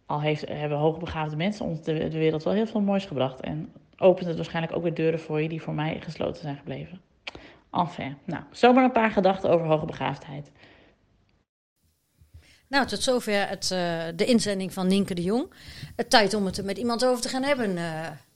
[0.06, 3.40] Al heeft, hebben hoogbegaafde mensen ons de, wereld wel heel veel moois gebracht.
[3.40, 7.00] En opent het waarschijnlijk ook weer deuren voor je die voor mij gesloten zijn gebleven.
[7.70, 10.50] Enfin, nou, zomaar een paar gedachten over hoogbegaafdheid.
[12.68, 13.68] Nou, tot zover het,
[14.16, 15.52] de inzending van Nienke de Jong.
[15.96, 17.78] Het tijd om het er met iemand over te gaan hebben.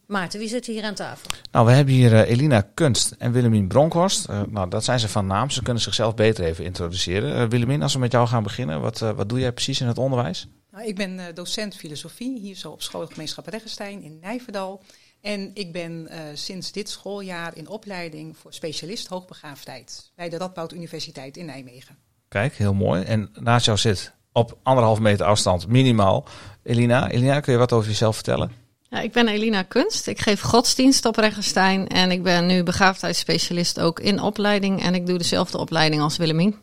[0.07, 1.31] Maarten, wie zit hier aan tafel?
[1.51, 4.29] Nou, we hebben hier uh, Elina Kunst en Willemien Bronkhorst.
[4.29, 5.51] Uh, nou, dat zijn ze van naam.
[5.51, 7.41] Ze kunnen zichzelf beter even introduceren.
[7.41, 9.99] Uh, Willemien, als we met jou gaan beginnen, wat, wat doe jij precies in het
[9.99, 10.49] onderwijs?
[10.71, 14.83] Nou, ik ben docent filosofie hier zo op schoolgemeenschap Regenstein in Nijverdal.
[15.21, 21.37] En ik ben sinds dit schooljaar in opleiding voor specialist hoogbegaafdheid bij de Radboud Universiteit
[21.37, 21.97] in Nijmegen.
[22.29, 23.03] Kijk, heel mooi.
[23.03, 26.29] En naast jou zit op anderhalf meter afstand minimaal
[26.63, 27.11] Elina.
[27.11, 28.66] Elina, kun je wat over jezelf vertellen?
[28.89, 30.07] Ja, ik ben Elina Kunst.
[30.07, 31.89] Ik geef godsdienst op Regenstein.
[31.89, 34.83] En ik ben nu begaafdheidsspecialist ook in opleiding.
[34.83, 36.57] En ik doe dezelfde opleiding als Willemien.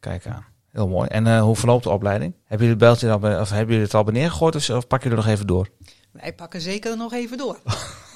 [0.00, 0.44] Kijk aan.
[0.72, 1.08] Heel mooi.
[1.08, 2.34] En uh, hoe verloopt de opleiding?
[2.44, 5.24] Hebben jullie, het beltje al, of hebben jullie het al beneden of, of pakken jullie
[5.24, 5.68] er nog even door?
[6.12, 7.58] Wij pakken zeker nog even door.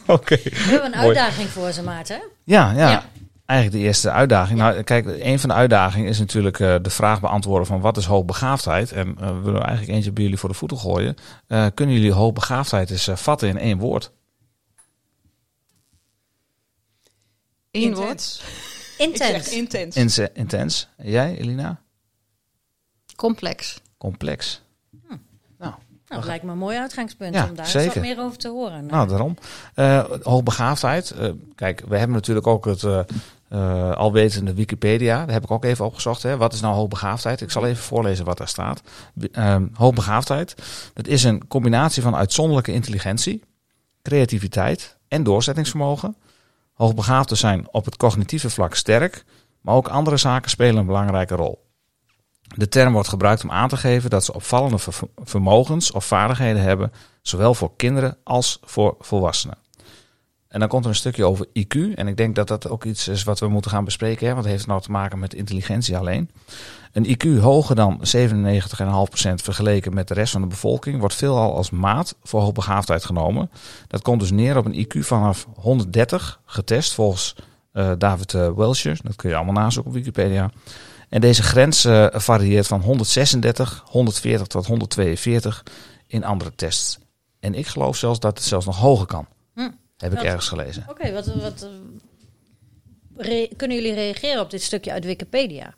[0.07, 0.13] Oké.
[0.13, 0.41] Okay.
[0.43, 2.23] We hebben een uitdaging voor ze, Maarten.
[2.45, 3.05] Ja, ja, ja.
[3.47, 4.59] Eigenlijk de eerste uitdaging.
[4.59, 8.05] Nou, kijk, een van de uitdagingen is natuurlijk uh, de vraag beantwoorden van wat is
[8.05, 8.93] hoogbegaafdheid?
[8.93, 11.17] En uh, we willen eigenlijk eentje bij jullie voor de voeten gooien.
[11.49, 14.13] Uh, kunnen jullie hoogbegaafdheid eens vatten in één woord?
[17.71, 18.43] Eén woord.
[18.99, 19.53] Intens.
[19.53, 19.97] intens.
[19.97, 20.89] Inse intens.
[20.97, 21.81] En jij, Elina?
[23.17, 23.81] Complex.
[23.99, 24.63] Complex.
[24.91, 25.17] Hm.
[25.59, 25.75] Nou,
[26.07, 27.95] nou, dat lijkt me een mooi uitgangspunt ja, om daar zeker.
[27.95, 28.87] wat meer over te horen.
[28.87, 29.37] Nou, daarom.
[29.77, 31.15] Uh, hoogbegaafdheid.
[31.21, 33.01] Uh, kijk, we hebben natuurlijk ook het uh,
[33.95, 35.25] alwetende Wikipedia.
[35.25, 36.23] Daar heb ik ook even opgezocht.
[36.23, 36.37] Hè.
[36.37, 37.41] Wat is nou hoogbegaafdheid?
[37.41, 38.83] Ik zal even voorlezen wat daar staat.
[39.73, 40.55] hoogbegaafdheid,
[40.95, 43.43] dat is een combinatie van uitzonderlijke intelligentie,
[44.03, 46.17] creativiteit en doorzettingsvermogen.
[46.73, 49.25] Hoogbegaafden zijn op het cognitieve vlak sterk,
[49.61, 51.63] maar ook andere zaken spelen een belangrijke rol.
[52.57, 54.79] De term wordt gebruikt om aan te geven dat ze opvallende
[55.25, 59.59] vermogens of vaardigheden hebben, zowel voor kinderen als voor volwassenen.
[60.55, 61.95] En dan komt er een stukje over IQ.
[61.95, 64.27] En ik denk dat dat ook iets is wat we moeten gaan bespreken.
[64.27, 66.31] Hè, want het heeft nou te maken met intelligentie alleen.
[66.93, 71.71] Een IQ hoger dan 97,5% vergeleken met de rest van de bevolking wordt veelal als
[71.71, 73.51] maat voor hoogbegaafdheid genomen.
[73.87, 77.37] Dat komt dus neer op een IQ vanaf 130 getest volgens
[77.73, 78.99] uh, David uh, Welcher.
[79.03, 80.51] Dat kun je allemaal nazoeken op Wikipedia.
[81.09, 85.63] En deze grens uh, varieert van 136, 140 tot 142
[86.07, 86.99] in andere tests.
[87.41, 89.27] En ik geloof zelfs dat het zelfs nog hoger kan.
[89.55, 89.69] Hm.
[89.97, 90.85] Heb ik Dat- ergens gelezen.
[90.89, 91.71] Oké, wat, wat eh,
[93.17, 95.75] re- kunnen jullie reageren op dit stukje uit Wikipedia?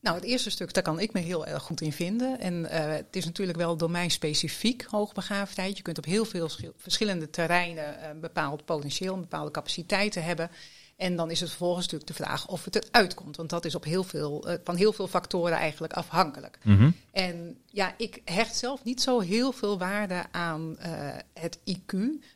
[0.00, 2.40] Nou, het eerste stuk, daar kan ik me heel erg goed in vinden.
[2.40, 5.76] En eh, het is natuurlijk wel domeinspecifiek hoogbegaafdheid.
[5.76, 10.24] Je kunt op heel veel schil- verschillende terreinen eh, een bepaald potentieel, een bepaalde capaciteiten
[10.24, 10.50] hebben.
[10.96, 13.36] En dan is het vervolgens natuurlijk de vraag of het eruit komt.
[13.36, 16.58] Want dat is op heel veel, eh, van heel veel factoren eigenlijk afhankelijk.
[16.62, 16.90] Mhm.
[17.12, 20.92] En ja, ik hecht zelf niet zo heel veel waarde aan eh,
[21.32, 21.92] het IQ.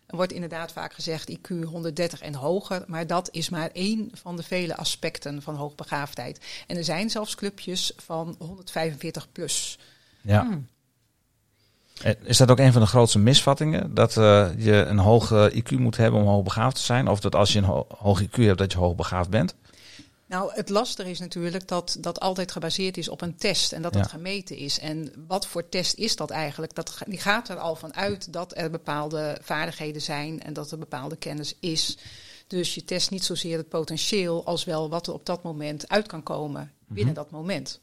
[0.06, 4.36] Er wordt inderdaad vaak gezegd IQ 130 en hoger, maar dat is maar één van
[4.36, 6.40] de vele aspecten van hoogbegaafdheid.
[6.66, 9.78] En er zijn zelfs clubjes van 145 plus.
[10.20, 10.44] Ja.
[10.44, 10.58] Hm.
[12.02, 13.94] En Is dat ook een van de grootste misvattingen?
[13.94, 17.08] Dat eh, je een hoog eh, IQ moet hebben om hoogbegaafd te zijn?
[17.08, 19.54] Of dat als je een ho- hoog IQ hebt, dat je hoogbegaafd bent?
[20.26, 23.92] Nou, het lastige is natuurlijk dat dat altijd gebaseerd is op een test en dat
[23.92, 24.78] dat gemeten is.
[24.78, 26.74] En wat voor test is dat eigenlijk?
[26.74, 30.78] Dat, die gaat er al van uit dat er bepaalde vaardigheden zijn en dat er
[30.78, 31.98] bepaalde kennis is.
[32.46, 36.06] Dus je test niet zozeer het potentieel als wel wat er op dat moment uit
[36.06, 37.80] kan komen binnen dat moment.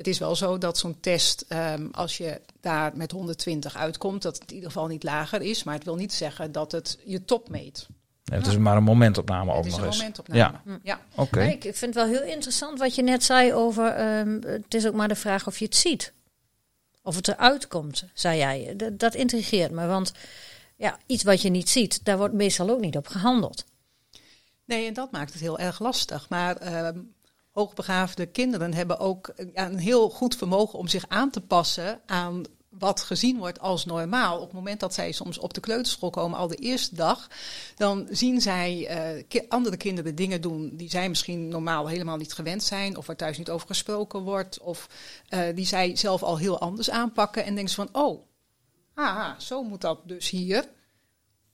[0.00, 4.34] Het is wel zo dat zo'n test, ehm, als je daar met 120 uitkomt, dat
[4.38, 5.62] het in ieder geval niet lager is.
[5.64, 7.86] Maar het wil niet zeggen dat het je top meet.
[8.24, 9.96] Ja, het is maar een momentopname ook het is nog een eens.
[9.96, 10.80] momentopname.
[10.82, 11.00] ja.
[11.14, 11.40] Oké.
[11.42, 13.86] Ja, ik vind het wel heel interessant wat je net zei over.
[13.86, 16.12] ehm, het is ook maar de vraag of je het ziet.
[17.02, 18.74] Of het eruit komt, zei jij.
[18.76, 19.86] Dat, dat intrigeert me.
[19.86, 20.12] Want
[20.76, 23.64] ja, iets wat je niet ziet, daar wordt meestal ook niet op gehandeld.
[24.64, 26.28] Nee, en dat maakt het heel erg lastig.
[26.28, 26.98] Maar ehm,
[27.52, 32.44] hoogbegaafde kinderen hebben ook eh, een heel goed vermogen om zich aan te passen aan
[32.70, 34.36] wat gezien wordt als normaal.
[34.36, 37.28] Op het moment dat zij soms op de kleuterschool komen, al de eerste dag,
[37.76, 38.86] dan zien zij
[39.28, 43.16] eh, andere kinderen dingen doen die zij misschien normaal helemaal niet gewend zijn, of waar
[43.16, 44.88] thuis niet over gesproken wordt, of
[45.28, 48.26] eh, die zij zelf al heel anders aanpakken en denken ze van, oh,
[48.94, 50.68] ah, zo moet dat dus hier.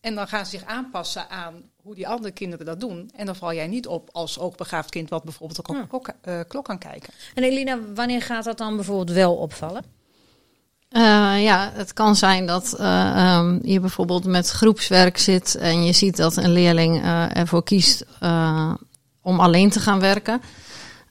[0.06, 3.10] En dan gaan ze zich aanpassen aan hoe die andere kinderen dat doen.
[3.16, 5.84] En dan val jij niet op als hoogbegaafd kind wat bijvoorbeeld ook op Ja.
[5.88, 7.12] klok, eh, klok kan kijken.
[7.34, 9.84] En Elina, wanneer gaat dat dan bijvoorbeeld wel opvallen?
[10.88, 15.92] Eh, ja, het kan zijn dat eh, ehm, je bijvoorbeeld met groepswerk zit en je
[15.92, 18.74] ziet dat een leerling eh, ervoor kiest eh,
[19.22, 20.40] om alleen te gaan werken.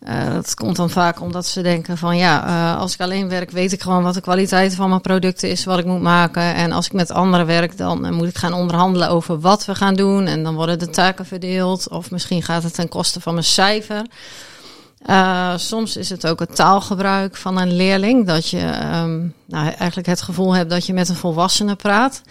[0.06, 3.52] Eh, dat komt dan vaak omdat ze denken van ja, eh, als ik alleen werk
[3.52, 6.56] weet ik gewoon wat de kwaliteit van mijn producten is, wat ik moet maken.
[6.56, 9.76] En als ik met anderen werk, dan eh, moet ik gaan onderhandelen over wat we
[9.76, 10.26] gaan doen.
[10.26, 11.89] En dan worden de taken verdeeld.
[11.89, 14.06] Of misschien gaat het ten koste van mijn cijfer.
[15.56, 18.28] Soms is het ook het taalgebruik van een leerling.
[18.28, 22.22] Dat je ehm, nou, eigenlijk het gevoel hebt dat je met een volwassene praat.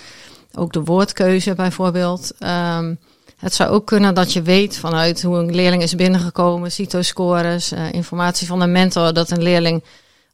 [0.55, 2.33] Ook de woordkeuze bijvoorbeeld.
[2.39, 2.95] Ehm,
[3.45, 7.93] het zou ook kunnen dat je weet vanuit hoe een leerling is binnengekomen, CITO-scores, eh,
[7.93, 9.85] informatie van een mentor, dat een leerling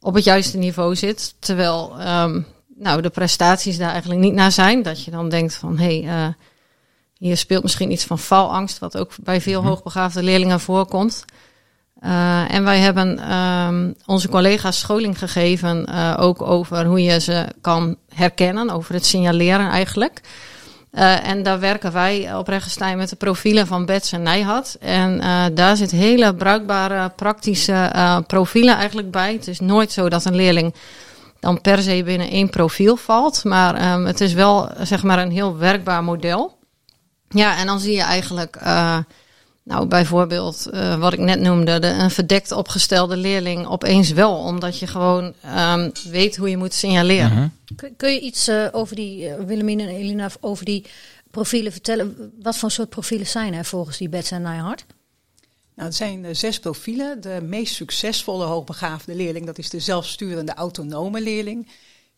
[0.00, 1.34] op het juiste niveau zit.
[1.38, 2.40] Terwijl ehm,
[2.76, 4.82] nou, de prestaties daar eigenlijk niet naar zijn.
[4.82, 6.32] Dat je dan denkt van hé, hey, eh,
[7.18, 9.68] hier speelt misschien iets van faalangst, wat ook bij veel Mhm.
[9.68, 11.24] hoogbegaafde leerlingen voorkomt.
[12.02, 17.46] Uh, en wij hebben um, onze collega's scholing gegeven, uh, ook over hoe je ze
[17.60, 20.20] kan herkennen, over het signaleren eigenlijk.
[20.92, 24.76] Uh, en daar werken wij op Regenstein met de profielen van Bets en Nijhat.
[24.80, 25.20] En
[25.54, 27.92] daar zit hele bruikbare, praktische
[28.26, 29.32] profielen eigenlijk bij.
[29.32, 30.74] Het is nooit zo dat een leerling
[31.40, 33.44] dan per se binnen één profiel valt.
[33.44, 36.58] Maar um, het is wel zeg maar een heel werkbaar model.
[37.28, 38.56] Ja, en dan zie je eigenlijk
[39.70, 44.78] nou, bijvoorbeeld uh, wat ik net noemde, de, een verdekt opgestelde leerling opeens wel, omdat
[44.78, 47.28] je gewoon um, weet hoe je moet signaleren.
[47.28, 47.36] Mhm.
[47.36, 47.50] Uh-huh.
[47.76, 50.84] Kun, kun, je iets uh, over die, uh, Willemine en Elina, over die
[51.30, 52.32] profielen vertellen?
[52.42, 54.84] Wat voor soort profielen zijn er volgens die Bets en Nijhart?
[55.74, 57.20] Nou, het zijn uh, zes profielen.
[57.20, 61.68] De meest succesvolle hoogbegaafde leerling, dat is de zelfsturende autonome leerling.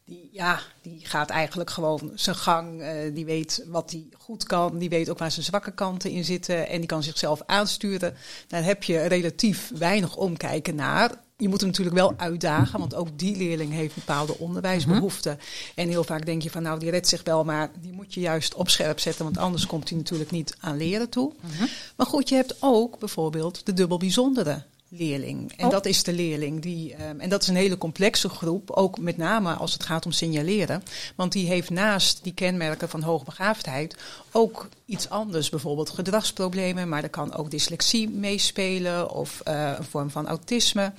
[0.05, 2.81] Die, ja, die gaat eigenlijk gewoon zijn gang.
[2.81, 4.79] Uh, die weet wat hij goed kan.
[4.79, 6.69] Die weet ook waar zijn zwakke kanten in zitten.
[6.69, 8.15] En die kan zichzelf aansturen.
[8.47, 11.11] Daar heb je relatief weinig omkijken naar.
[11.37, 15.33] Je moet hem natuurlijk wel uitdagen, want ook die leerling heeft bepaalde onderwijsbehoeften.
[15.33, 15.73] Mm-hmm.
[15.75, 18.21] En heel vaak denk je van, nou, die redt zich wel, maar die moet je
[18.21, 21.33] juist op scherp zetten, want anders komt hij natuurlijk niet aan leren toe.
[21.41, 21.69] Mm-hmm.
[21.97, 24.63] Maar goed, je hebt ook bijvoorbeeld de dubbel bijzondere
[24.95, 25.53] leerling.
[25.57, 25.71] En oh.
[25.71, 29.17] dat is de leerling die, um, en dat is een hele complexe groep, ook met
[29.17, 30.83] name als het gaat om signaleren.
[31.17, 33.97] Want die heeft naast die kenmerken van hoogbegaafdheid
[34.31, 40.11] ook iets anders, bijvoorbeeld gedragsproblemen, maar er kan ook dyslexie meespelen of uh, een vorm
[40.11, 40.93] van autisme.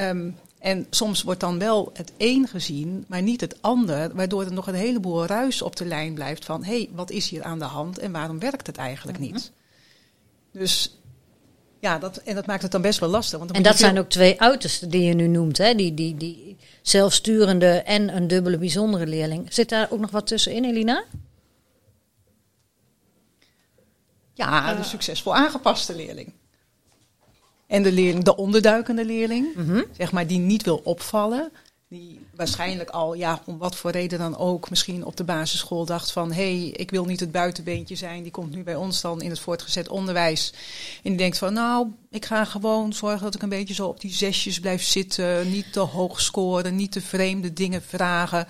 [0.00, 4.52] Um, en soms wordt dan wel het een gezien, maar niet het ander, waardoor er
[4.52, 7.58] nog een heleboel ruis op de lijn blijft van hé, hey, wat is hier aan
[7.58, 9.52] de hand en waarom werkt het eigenlijk niet?
[10.52, 10.98] Dus
[11.80, 13.38] Ja, dat, en dat maakt het dan best wel lastig.
[13.38, 15.58] Want En dat je zijn ook twee uitersten die je nu noemt.
[15.58, 15.74] Hè?
[15.74, 19.54] Die, die, die zelfsturende en een dubbele bijzondere leerling.
[19.54, 21.04] Zit daar ook nog wat tussenin, Elina?
[24.34, 26.32] Ja, de succesvol aangepaste leerling.
[27.66, 29.46] En de leerling, de onderduikende leerling,
[29.96, 31.50] zeg maar, die niet wil opvallen.
[31.90, 36.10] Die waarschijnlijk al, ja, om wat voor reden dan ook, misschien op de basisschool dacht
[36.12, 36.32] van...
[36.32, 38.22] hé, hey, ik wil niet het buitenbeentje zijn.
[38.22, 40.52] Die komt nu bij ons dan in het voortgezet onderwijs.
[41.02, 44.00] En die denkt van, nou, ik ga gewoon zorgen dat ik een beetje zo op
[44.00, 45.50] die zesjes blijf zitten.
[45.50, 48.46] Niet te hoog scoren, niet te vreemde dingen vragen.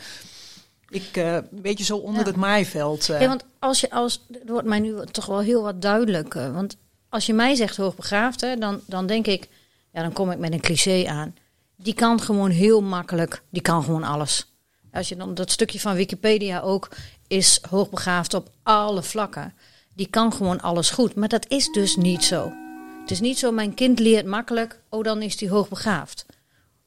[0.88, 2.26] Ik, eh, een beetje zo onder Ja.
[2.26, 3.08] het maaiveld.
[3.08, 3.20] eh.
[3.20, 6.52] Ja, want als je als, het wordt mij nu toch wel heel wat duidelijker.
[6.52, 6.76] Want
[7.08, 9.48] als je mij zegt hoogbegaafd, hè, dan, dan denk ik,
[9.92, 11.34] ja, dan kom ik met een cliché aan.
[11.82, 14.52] Die kan gewoon heel makkelijk, die kan gewoon alles.
[14.92, 16.88] Als je dan dat stukje van Wikipedia ook
[17.26, 19.54] is hoogbegaafd op alle vlakken.
[19.94, 22.52] Die kan gewoon alles goed, maar dat is dus niet zo.
[23.00, 26.26] Het is niet zo, mijn kind leert makkelijk, oh dan is die hoogbegaafd.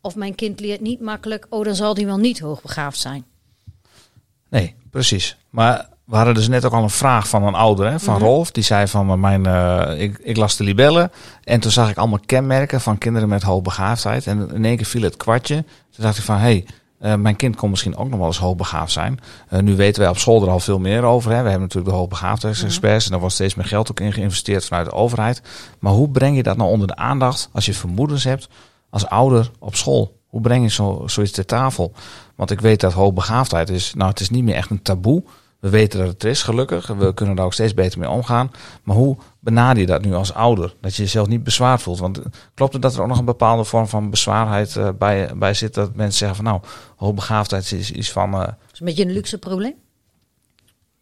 [0.02, 3.26] Of mijn kind leert niet makkelijk, oh dan zal die wel niet hoogbegaafd zijn.
[4.50, 5.38] Nee, precies.
[5.50, 8.24] Maar we hadden dus net ook al een vraag van een ouder, hè, van Mhm.
[8.24, 8.52] Rolf.
[8.52, 11.12] Die zei van, mijn, eh, ik, ik las de libellen
[11.44, 14.28] en toen zag ik allemaal kenmerken van kinderen met hoogbegaafdheid.
[14.28, 15.56] En in één keer viel het kwartje.
[15.56, 16.66] Toen dacht ik van, hé, hey,
[17.00, 19.20] eh, mijn kind kon misschien ook nog wel eens hoogbegaafd zijn.
[19.48, 21.32] Eh, nu weten wij op school er al veel meer over.
[21.32, 21.38] Hè.
[21.42, 24.86] We hebben natuurlijk de hoogbegaafdheidsexperts en daar wordt steeds meer geld ook in geïnvesteerd vanuit
[24.86, 25.42] de overheid.
[25.80, 28.48] Maar hoe breng je dat nou onder de aandacht als je vermoedens hebt
[28.90, 30.20] als ouder op school?
[30.28, 31.94] Hoe breng je zo, zoiets ter tafel?
[32.36, 35.24] Want ik weet dat hoogbegaafdheid is, nou het is niet meer echt een taboe.
[35.62, 36.88] We weten dat het er is, gelukkig.
[36.88, 38.52] We kunnen daar ook steeds beter mee omgaan.
[38.84, 40.76] Maar hoe benader je dat nu als ouder?
[40.82, 42.00] Dat je jezelf niet bezwaard voelt.
[42.00, 45.32] Want eh, klopt het dat er ook nog een bepaalde vorm van bezwaarheid eh, bij,
[45.36, 45.74] bij zit?
[45.74, 46.62] Dat mensen zeggen van nou,
[46.96, 48.34] hoogbegaafdheid is iets van...
[48.34, 49.74] eh, Dat is een beetje een luxe probleem.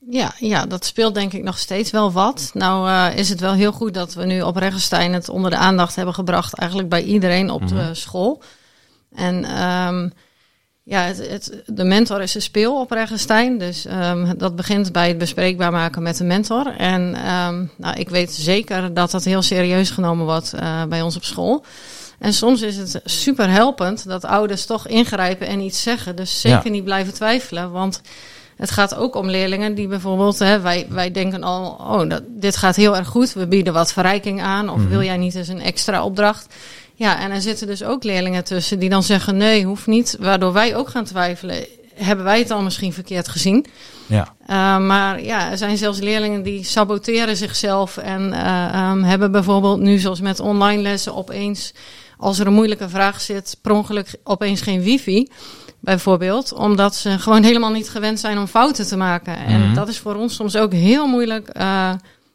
[0.09, 2.51] Ja, ja, dat speelt denk ik nog steeds wel wat.
[2.53, 5.57] Nou eh, is het wel heel goed dat we nu op Regenstein het onder de
[5.57, 8.41] aandacht hebben gebracht, eigenlijk bij iedereen op de school.
[9.15, 10.09] En ehm,
[10.89, 13.57] ja, het, het, de mentor is een speel op Regenstein.
[13.57, 16.67] Dus ehm, dat begint bij het bespreekbaar maken met de mentor.
[16.77, 21.15] En ehm, nou, ik weet zeker dat dat heel serieus genomen wordt eh, bij ons
[21.15, 21.63] op school.
[22.19, 26.15] En soms is het super helpend dat ouders toch ingrijpen en iets zeggen.
[26.15, 26.71] Dus zeker Ja.
[26.71, 27.71] niet blijven twijfelen.
[27.71, 28.01] Want
[28.55, 32.55] het gaat ook om leerlingen die bijvoorbeeld, hè, wij, wij denken al, oh, dat, dit
[32.55, 33.33] gaat heel erg goed.
[33.33, 34.69] We bieden wat verrijking aan.
[34.69, 36.53] Of wil jij niet eens een extra opdracht?
[36.99, 40.17] Ja, en er zitten dus ook leerlingen tussen die dan zeggen, nee, hoeft niet.
[40.19, 41.65] Waardoor wij ook gaan twijfelen.
[41.93, 43.65] Hebben wij het dan misschien verkeerd gezien?
[44.05, 44.35] ja.
[44.41, 49.79] Uh, maar ja, er zijn zelfs leerlingen die saboteren zichzelf en uh, um, hebben bijvoorbeeld
[49.79, 51.73] nu, zoals met online lessen, opeens,
[52.17, 55.27] als er een moeilijke vraag zit, per ongeluk opeens geen wifi.
[55.79, 59.33] Bijvoorbeeld, omdat ze gewoon helemaal niet gewend zijn om fouten te maken.
[59.33, 59.63] Mm -hmm.
[59.63, 61.91] En dat is voor ons soms ook heel moeilijk uh,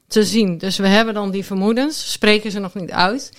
[0.09, 0.59] te zien.
[0.59, 3.33] Dus we hebben dan die vermoedens, spreken ze nog niet uit.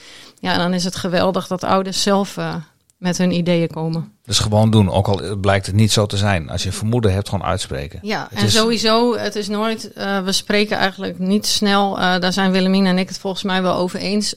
[0.45, 2.55] Ja, en dan is het geweldig dat ouders zelf uh,
[2.97, 4.11] met hun ideeën komen.
[4.23, 6.49] Dus gewoon doen, ook al blijkt het niet zo te zijn.
[6.49, 7.99] Als je vermoeden hebt, gewoon uitspreken.
[8.01, 8.53] Ja, het en is...
[8.53, 11.99] sowieso, het is nooit, uh, we spreken eigenlijk niet snel.
[11.99, 14.35] Uh, daar zijn Willemien en ik het volgens mij wel over eens.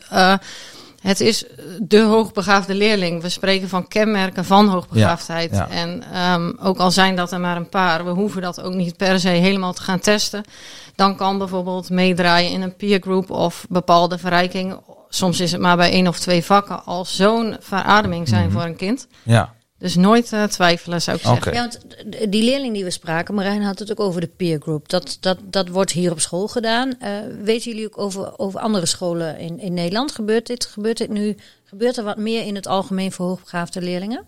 [0.98, 1.44] Het is
[1.82, 3.22] de hoogbegaafde leerling.
[3.22, 5.50] We spreken van kenmerken van hoogbegaafdheid.
[5.50, 5.76] Ja, ja.
[5.76, 8.96] En um, ook al zijn dat er maar een paar, we hoeven dat ook niet
[8.96, 10.44] per se helemaal te gaan testen.
[10.94, 14.76] Dan kan bijvoorbeeld meedraaien in een peergroup of bepaalde verrijking.
[15.08, 18.58] Soms is het maar bij één of twee vakken al zo'n verademing zijn mm -hmm.
[18.58, 19.06] voor een kind.
[19.22, 19.56] Ja.
[19.78, 21.52] Dus nooit uh, twijfelen, zou ik zeggen.
[21.52, 21.54] Okay.
[21.54, 24.88] Ja, want die leerling die we spraken, Marijn had het ook over de peer group.
[24.88, 26.94] Dat, dat, dat wordt hier op school gedaan.
[27.02, 27.08] Uh,
[27.42, 30.12] weten jullie ook over, over andere scholen in, in Nederland?
[30.12, 31.36] Gebeurt dit, gebeurt dit nu?
[31.64, 34.26] Gebeurt er wat meer in het algemeen voor hoogbegaafde leerlingen?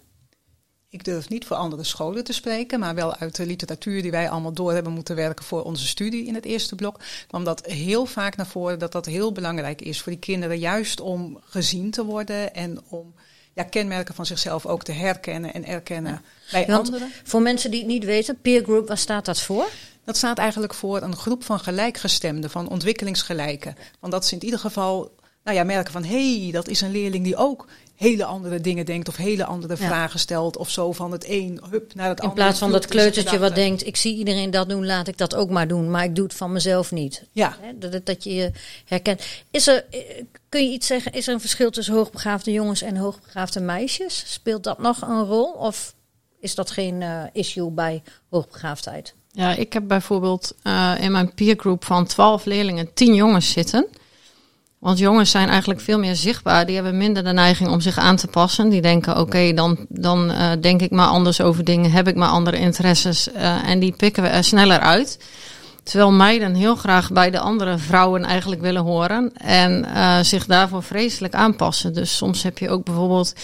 [0.93, 4.31] Ik durf niet voor andere scholen te spreken, maar wel uit de literatuur die wij
[4.31, 8.07] allemaal door hebben moeten werken voor onze studie in het eerste blok, kwam dat heel
[8.07, 12.05] vaak naar voren dat dat heel belangrijk is voor die kinderen, juist om gezien te
[12.05, 13.15] worden en om
[13.53, 16.21] ja, kenmerken van zichzelf ook te herkennen en erkennen ja.
[16.51, 17.11] bij Want anderen.
[17.25, 19.69] Voor mensen die het niet weten, peer group, waar staat dat voor?
[20.05, 23.77] Dat staat eigenlijk voor een groep van gelijkgestemden, van ontwikkelingsgelijken.
[24.01, 26.91] Want dat is in ieder geval, nou ja, merken van hé, hey, dat is een
[26.91, 27.67] leerling die ook
[28.01, 29.87] hele andere dingen denkt of hele andere ja.
[29.87, 32.27] vragen stelt of zo van het een hup naar het In andere.
[32.27, 35.35] In plaats van dat kleutertje wat denkt, ik zie iedereen dat doen, laat ik dat
[35.35, 37.25] ook maar doen, maar ik doe het van mezelf niet.
[37.33, 37.57] Ja.
[37.75, 38.53] Dat, dat je je
[38.85, 39.23] herkent.
[39.51, 39.85] Is er,
[40.49, 44.25] kun je iets zeggen, is er een verschil tussen hoogbegaafde jongens en hoogbegaafde meisjes?
[44.27, 45.95] Speelt dat nog een rol of
[46.39, 49.15] is dat geen uh, issue bij hoogbegaafdheid?
[49.33, 53.87] Ja, ik heb bijvoorbeeld uh, in mijn peergroep van 12 leerlingen 10 jongens zitten.
[54.81, 56.67] Want jongens zijn eigenlijk veel meer zichtbaar.
[56.67, 58.69] Die hebben minder de neiging om zich aan te passen.
[58.69, 61.91] Die denken, oké, okay, dan, dan uh, denk ik maar anders over dingen.
[61.91, 63.29] Heb ik maar andere interesses.
[63.29, 65.19] Uh, en die pikken we er sneller uit.
[65.83, 70.83] Terwijl meiden heel graag bij de andere vrouwen eigenlijk willen horen en uh, zich daarvoor
[70.83, 71.95] vreselijk aanpassen.
[71.95, 73.35] Dus soms heb je ook bijvoorbeeld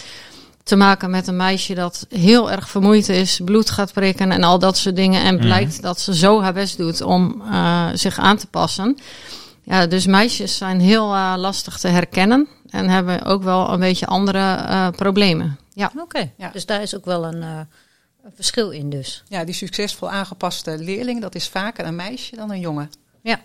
[0.63, 4.59] te maken met een meisje dat heel erg vermoeid is, bloed gaat prikken en al
[4.59, 5.23] dat soort dingen.
[5.23, 5.81] En blijkt mm.
[5.81, 8.97] dat ze zo haar best doet om uh, zich aan te passen.
[9.67, 14.05] Ja, dus meisjes zijn heel uh, lastig te herkennen en hebben ook wel een beetje
[14.05, 15.59] andere uh, problemen.
[15.73, 15.91] Ja.
[15.97, 16.49] Oké, ja.
[16.49, 17.67] dus daar is ook wel een, een,
[18.35, 19.23] verschil in dus.
[19.27, 22.89] Ja, die succesvol aangepaste leerling, dat is vaker een meisje dan een jongen.
[23.21, 23.39] Ja,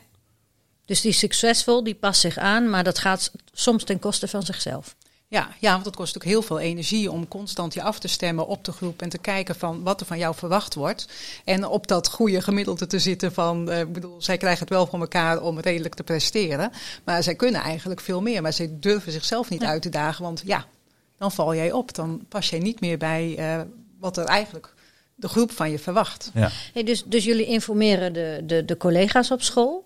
[0.84, 4.96] dus die succesvol, die past zich aan, maar dat gaat soms ten koste van zichzelf.
[5.32, 8.46] Ja, ja, want het kost ook heel veel energie om constant je af te stemmen
[8.46, 11.08] op de groep en te kijken van wat er van jou verwacht wordt.
[11.44, 15.00] En op dat goede gemiddelde te zitten van, uh, bedoel, zij krijgen het wel voor
[15.00, 16.72] elkaar om redelijk te presteren.
[17.04, 20.42] Maar zij kunnen eigenlijk veel meer, maar zij durven zichzelf niet uit te dagen, want
[20.46, 20.66] ja,
[21.18, 21.94] dan val jij op.
[21.94, 23.60] Dan pas jij niet meer bij uh,
[23.98, 24.74] wat er eigenlijk
[25.14, 26.30] de groep van je verwacht.
[26.34, 26.50] Ja.
[26.72, 29.84] Hey, dus, dus jullie informeren de, de, de collega's op school.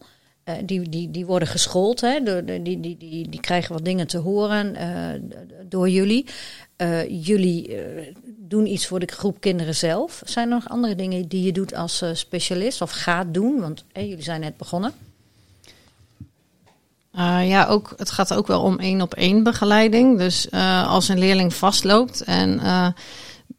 [0.48, 2.22] Uh, die, die, die worden geschoold, hè?
[2.22, 5.36] Door, die, die, die, die krijgen wat dingen te horen uh,
[5.68, 6.26] door jullie.
[6.76, 7.76] Uh, jullie
[8.38, 10.22] doen iets voor de groep kinderen zelf.
[10.24, 13.60] Zijn er nog andere dingen die je doet als specialist of gaat doen?
[13.60, 14.92] Want jullie zijn net begonnen.
[17.42, 20.18] ja, ook, het gaat ook wel om één op één begeleiding.
[20.18, 20.50] Dus
[20.86, 22.60] als een leerling vastloopt en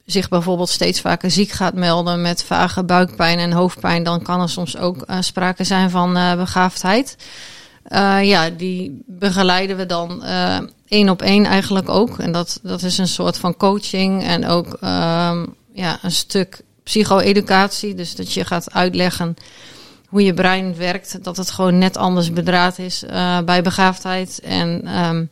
[0.06, 4.50] zich bijvoorbeeld steeds vaker ziek gaat melden met vage buikpijn en hoofdpijn, dan kan er
[4.50, 7.18] soms ook uh, sprake zijn van uh, begaafdheid.
[7.90, 10.24] Uh, ja, die begeleiden we dan
[10.88, 12.20] één op één eigenlijk ook.
[12.20, 17.96] En dat, dat is een soort van coaching en ook um, ja, een stuk psycho-educatie.
[17.96, 19.36] Dus dat je gaat uitleggen
[20.08, 23.04] hoe je brein werkt, dat het gewoon net anders bedraad is
[23.46, 24.40] bij begaafdheid.
[24.40, 25.30] En um,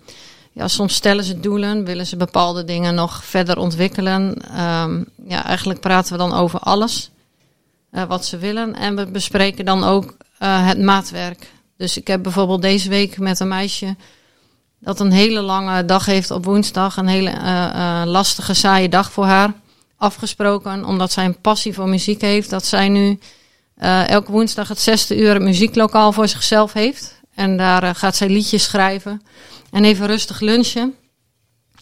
[0.56, 4.22] ja, soms stellen ze doelen, willen ze bepaalde dingen nog verder ontwikkelen.
[4.62, 7.12] Um, ja, eigenlijk praten we dan over alles
[7.92, 8.76] uh, wat ze willen.
[8.76, 11.52] En we bespreken dan ook uh, het maatwerk.
[11.78, 13.96] Dus ik heb bijvoorbeeld deze week met een meisje
[14.80, 16.98] dat een hele lange dag heeft op woensdag.
[16.98, 19.54] Een hele uh, lastige, saaie dag voor haar
[19.98, 20.86] afgesproken.
[20.86, 22.50] Omdat zij een passie voor muziek heeft.
[22.50, 23.20] Dat zij nu
[24.08, 27.22] elke woensdag het zesde uur het muzieklokaal voor zichzelf heeft.
[27.34, 29.22] En daar gaat zij liedjes schrijven.
[29.76, 30.96] En even rustig lunchen.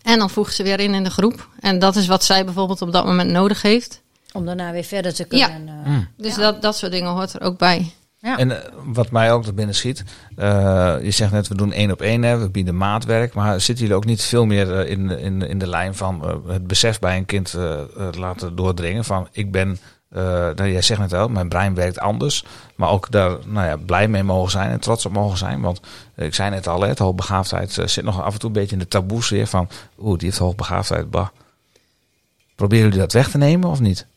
[0.03, 1.47] En dan voegt ze weer in in de groep.
[1.59, 4.01] En dat is wat zij bijvoorbeeld op dat moment nodig heeft.
[4.31, 5.65] Om daarna weer verder te kunnen.
[5.65, 5.91] Ja.
[5.91, 7.93] Uh, Dus Dat, dat soort dingen hoort er ook bij.
[8.17, 8.37] Ja.
[8.37, 10.03] En uh, wat mij ook er binnen schiet,
[10.37, 13.83] uh, je zegt net we doen één op één, hè, we bieden maatwerk, maar zitten
[13.83, 17.25] jullie ook niet veel meer in, in, in de lijn van het besef bij een
[17.25, 17.53] kind
[18.11, 19.79] laten doordringen van ik ben
[20.15, 22.45] uh, nou, jij zegt net al, mijn brein werkt anders.
[22.75, 25.61] Maar ook daar nou ja, blij mee mogen zijn en trots op mogen zijn.
[25.61, 25.81] Want
[26.15, 28.81] ik zei net al, het hoogbegaafdheid uh, zit nog af en toe een beetje in
[28.81, 29.69] de taboes weer van...
[29.99, 31.27] Oeh, die heeft hoogbegaafdheid, bah.
[32.55, 34.07] Proberen jullie dat weg te nemen of niet?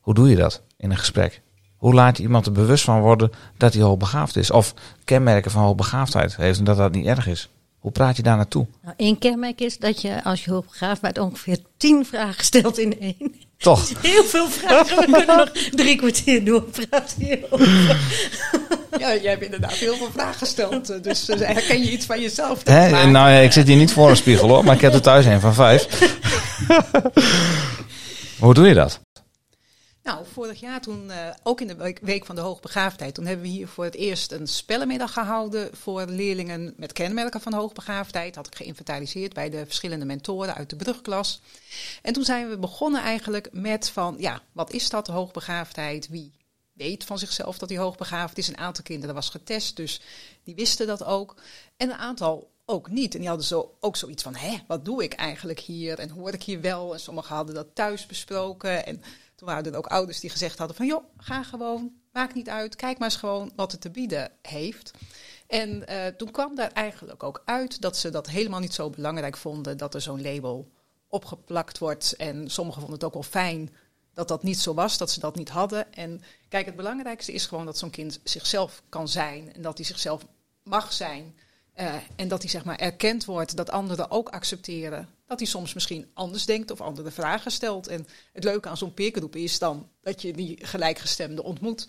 [0.00, 1.40] Hoe doe je dat in een gesprek?
[1.76, 4.50] Hoe laat je iemand er bewust van worden dat hij hoogbegaafd is?
[4.50, 7.50] Of kenmerken van hoogbegaafdheid heeft en dat dat niet erg is?
[7.82, 8.66] Hoe praat je daar naartoe?
[8.82, 13.00] Nou, één kenmerk is dat je als je hoogbegaafd bent ongeveer tien vragen stelt in
[13.00, 13.34] één.
[13.56, 13.88] Toch?
[14.02, 14.96] Heel veel vragen.
[14.96, 17.68] We kunnen nog drie kwartier doorpraten hierover.
[18.98, 21.04] Ja, jij hebt inderdaad heel veel vragen gesteld.
[21.04, 22.60] Dus uh, herken je iets van jezelf?
[22.64, 23.06] Hè?
[23.06, 25.26] Nou ja, ik zit hier niet voor een spiegel hoor, maar ik heb er thuis
[25.26, 25.86] een van vijf.
[28.38, 29.00] Hoe doe je dat?
[30.02, 33.52] Nou, vorig jaar toen, uh, ook in de week van de hoogbegaafdheid, toen hebben we
[33.52, 38.34] hier voor het eerst een spellenmiddag gehouden voor leerlingen met kenmerken van hoogbegaafdheid.
[38.34, 41.40] Had ik geïnventariseerd bij de verschillende mentoren uit de brugklas.
[42.02, 46.08] En toen zijn we begonnen eigenlijk met van, ja, wat is dat, hoogbegaafdheid?
[46.08, 46.32] Wie
[46.72, 48.48] weet van zichzelf dat hij hoogbegaafd is?
[48.48, 50.00] Een aantal kinderen was getest, dus
[50.44, 51.34] die wisten dat ook.
[51.76, 53.12] En een aantal ook niet.
[53.12, 55.98] En die hadden zo, ook zoiets van, hé, wat doe ik eigenlijk hier?
[55.98, 56.92] En hoor ik hier wel?
[56.92, 59.02] En sommigen hadden dat thuis besproken en...
[59.42, 62.76] Toen waren er ook ouders die gezegd hadden van joh, ga gewoon, maakt niet uit,
[62.76, 64.90] kijk maar eens gewoon wat het te bieden heeft.
[65.46, 69.36] En uh, toen kwam daar eigenlijk ook uit dat ze dat helemaal niet zo belangrijk
[69.36, 70.70] vonden dat er zo'n label
[71.08, 72.16] opgeplakt wordt.
[72.16, 73.74] En sommigen vonden het ook wel fijn
[74.14, 75.92] dat dat niet zo was, dat ze dat niet hadden.
[75.92, 79.86] En kijk, het belangrijkste is gewoon dat zo'n kind zichzelf kan zijn en dat hij
[79.86, 80.26] zichzelf
[80.62, 81.36] mag zijn.
[81.76, 85.74] Uh, en dat hij zeg maar erkend wordt, dat anderen ook accepteren dat hij soms
[85.74, 87.86] misschien anders denkt of andere vragen stelt.
[87.86, 91.88] En het leuke aan zo'n peergroep is dan dat je die gelijkgestemde ontmoet.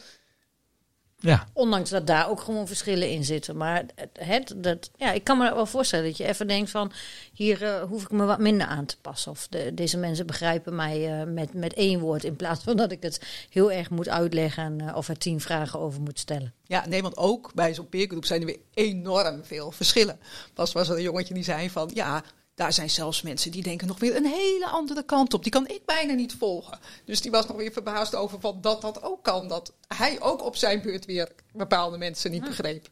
[1.23, 1.47] Ja.
[1.53, 3.57] Ondanks dat daar ook gewoon verschillen in zitten.
[3.57, 6.91] Maar het, dat, ja, ik kan me wel voorstellen dat je even denkt van...
[7.33, 9.31] hier uh, hoef ik me wat minder aan te passen.
[9.31, 12.23] Of de, deze mensen begrijpen mij uh, met, met één woord...
[12.23, 14.81] in plaats van dat ik het heel erg moet uitleggen...
[14.81, 16.53] Uh, of er tien vragen over moet stellen.
[16.63, 20.19] Ja, nee, want ook bij zo'n peergroep zijn er weer enorm veel verschillen.
[20.53, 21.91] Pas was er een jongetje die zei van...
[21.93, 22.23] ja,
[22.56, 25.43] Daar zijn zelfs mensen die denken nog weer een hele andere kant op.
[25.43, 26.80] Die kan ik bijna niet volgen.
[27.06, 29.47] Dus die was nog weer verbaasd over van dat dat ook kan.
[29.47, 32.88] Dat hij ook op zijn beurt weer bepaalde mensen niet begreep.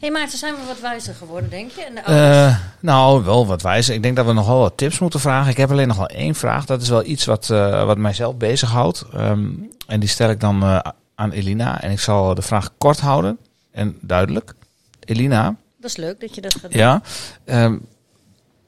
[0.00, 1.82] hey Maarten, zijn we wat wijzer geworden, denk je?
[1.82, 2.00] En de?
[2.00, 3.94] Eh, nou, wel wat wijzer.
[3.94, 5.50] Ik denk dat we nog wel wat tips moeten vragen.
[5.50, 6.64] Ik heb alleen nog wel één vraag.
[6.64, 9.04] Dat is wel iets wat, eh, wat mijzelf bezighoudt.
[9.12, 9.50] Ehm,
[9.86, 10.78] en die stel ik dan eh,
[11.14, 11.82] aan Elina.
[11.82, 13.38] En ik zal de vraag kort houden
[13.70, 14.54] en duidelijk.
[15.00, 16.80] Elina, dat is leuk dat je dat gaat doen.
[16.80, 17.02] ja.
[17.44, 17.76] ehm,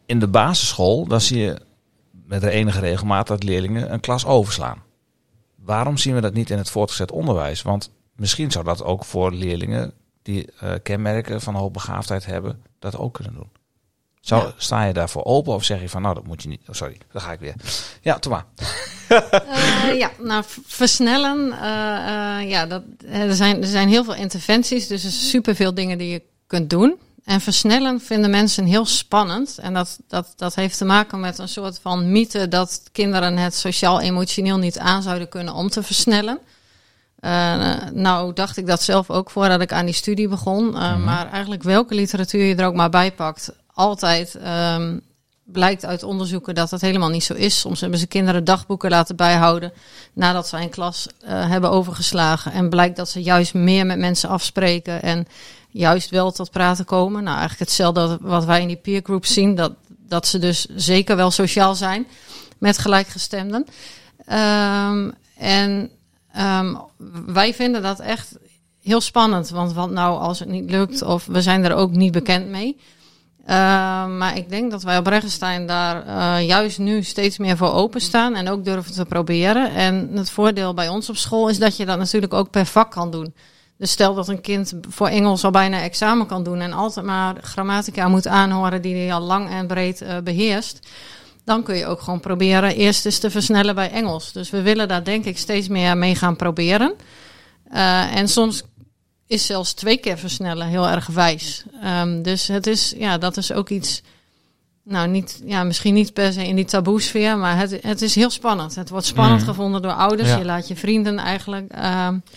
[0.09, 1.57] in de basisschool, dan zie je
[2.25, 4.83] met de enige regelmaat dat leerlingen een klas overslaan.
[5.57, 7.63] Waarom zien we dat niet in het voortgezet onderwijs?
[7.63, 9.93] Want misschien zou dat ook voor leerlingen
[10.23, 13.51] die eh, kenmerken van hoogbegaafdheid hebben, dat ook kunnen doen.
[14.21, 14.53] Zou, Ja.
[14.57, 16.61] Sta je daarvoor open of zeg je van nou dat moet je niet?
[16.69, 17.55] Oh, sorry, daar ga ik weer.
[18.01, 18.43] Ja, Thomas.
[19.09, 21.53] Eh, ja, nou, versnellen.
[21.53, 25.99] eh, ja, dat, er, zijn, er zijn heel veel interventies, dus er zijn superveel dingen
[25.99, 26.99] die je kunt doen.
[27.29, 29.59] En versnellen vinden mensen heel spannend.
[29.59, 33.55] En dat, dat, dat heeft te maken met een soort van mythe dat kinderen het
[33.55, 36.39] sociaal-emotioneel niet aan zouden kunnen om te versnellen.
[37.19, 40.77] Eh, nou dacht ik dat zelf ook voordat ik aan die studie begon.
[40.77, 44.99] Eh, Maar eigenlijk welke literatuur je er ook maar bij pakt, altijd ehm,
[45.45, 47.61] blijkt uit onderzoeken dat dat helemaal niet zo is.
[47.61, 49.73] Soms hebben ze kinderen dagboeken laten bijhouden
[50.13, 52.53] nadat zij een klas eh, hebben overgeslagen.
[52.53, 55.27] En blijkt dat ze juist meer met mensen afspreken en
[55.69, 57.23] juist wel tot praten komen.
[57.23, 59.55] Nou, eigenlijk hetzelfde wat wij in die peer group zien.
[59.55, 62.07] Dat, dat ze dus zeker wel sociaal zijn
[62.59, 63.67] met gelijkgestemden.
[64.27, 65.91] Ehm, en
[66.33, 66.75] ehm,
[67.27, 68.37] wij vinden dat echt
[68.83, 69.49] heel spannend.
[69.49, 72.77] Want wat nou als het niet lukt of we zijn er ook niet bekend mee.
[73.49, 77.73] Ehm, maar ik denk dat wij op Regenstein daar eh, juist nu steeds meer voor
[77.73, 79.71] openstaan en ook durven te proberen.
[79.71, 82.91] En het voordeel bij ons op school is dat je dat natuurlijk ook per vak
[82.91, 83.35] kan doen.
[83.79, 87.37] Dus stel dat een kind voor Engels al bijna examen kan doen en altijd maar
[87.43, 90.89] grammatica moet aanhoren die hij al lang en breed eh, beheerst.
[91.45, 94.33] Dan kun je ook gewoon proberen eerst eens te versnellen bij Engels.
[94.33, 96.95] Dus we willen daar denk ik steeds meer mee gaan proberen.
[97.71, 98.63] Eh, en soms
[99.27, 101.65] is zelfs twee keer versnellen heel erg wijs.
[101.83, 104.03] Ehm, dus het is, ja, dat is ook iets.
[104.89, 108.31] Nou, niet, ja, misschien niet per se in die taboesfeer, maar het, het is heel
[108.31, 108.75] spannend.
[108.75, 109.49] Het wordt spannend Mhm.
[109.49, 110.29] gevonden door ouders.
[110.29, 110.37] Ja.
[110.37, 111.73] Je laat je vrienden eigenlijk.
[111.73, 111.83] ehm,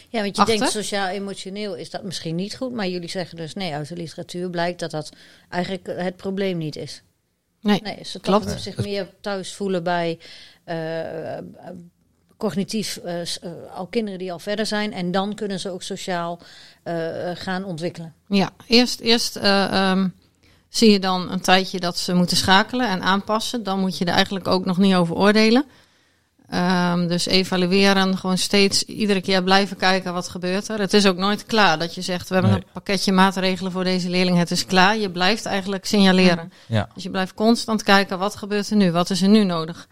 [0.09, 0.45] Ja, want je Achter?
[0.57, 4.49] denkt sociaal-emotioneel is dat misschien niet goed, maar jullie zeggen dus nee, uit de literatuur
[4.49, 5.09] blijkt dat dat
[5.49, 7.01] eigenlijk het probleem niet is.
[7.61, 7.81] nee.
[7.83, 8.61] Nee, ze Klopt.
[8.61, 10.19] zich meer thuis voelen bij
[10.63, 10.77] eh,
[12.37, 13.27] cognitief eh, eh,
[13.75, 16.39] al kinderen die al verder zijn en dan kunnen ze ook sociaal
[17.33, 18.13] gaan ontwikkelen.
[18.27, 20.07] Ja, eerst, eerst eh, ehm,
[20.71, 23.63] zie je dan een tijdje dat ze moeten schakelen en aanpassen.
[23.63, 25.65] Dan moet je er eigenlijk ook nog niet over oordelen.
[26.49, 30.79] Ehm, dus evalueren, gewoon steeds iedere keer blijven kijken wat gebeurt er.
[30.79, 32.61] Het is ook nooit klaar dat je zegt, we hebben Nee.
[32.61, 34.97] een pakketje maatregelen voor deze leerling, het is klaar.
[34.97, 36.51] Je blijft eigenlijk signaleren.
[36.67, 36.89] Ja.
[36.93, 38.91] Dus je blijft constant kijken, wat gebeurt er nu?
[38.91, 39.87] Wat is er nu nodig?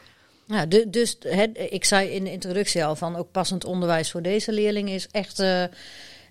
[0.46, 4.22] Ja, du- dus het, ik zei in de introductie al van ook passend onderwijs voor
[4.22, 5.40] deze leerlingen is echt.
[5.40, 5.64] eh,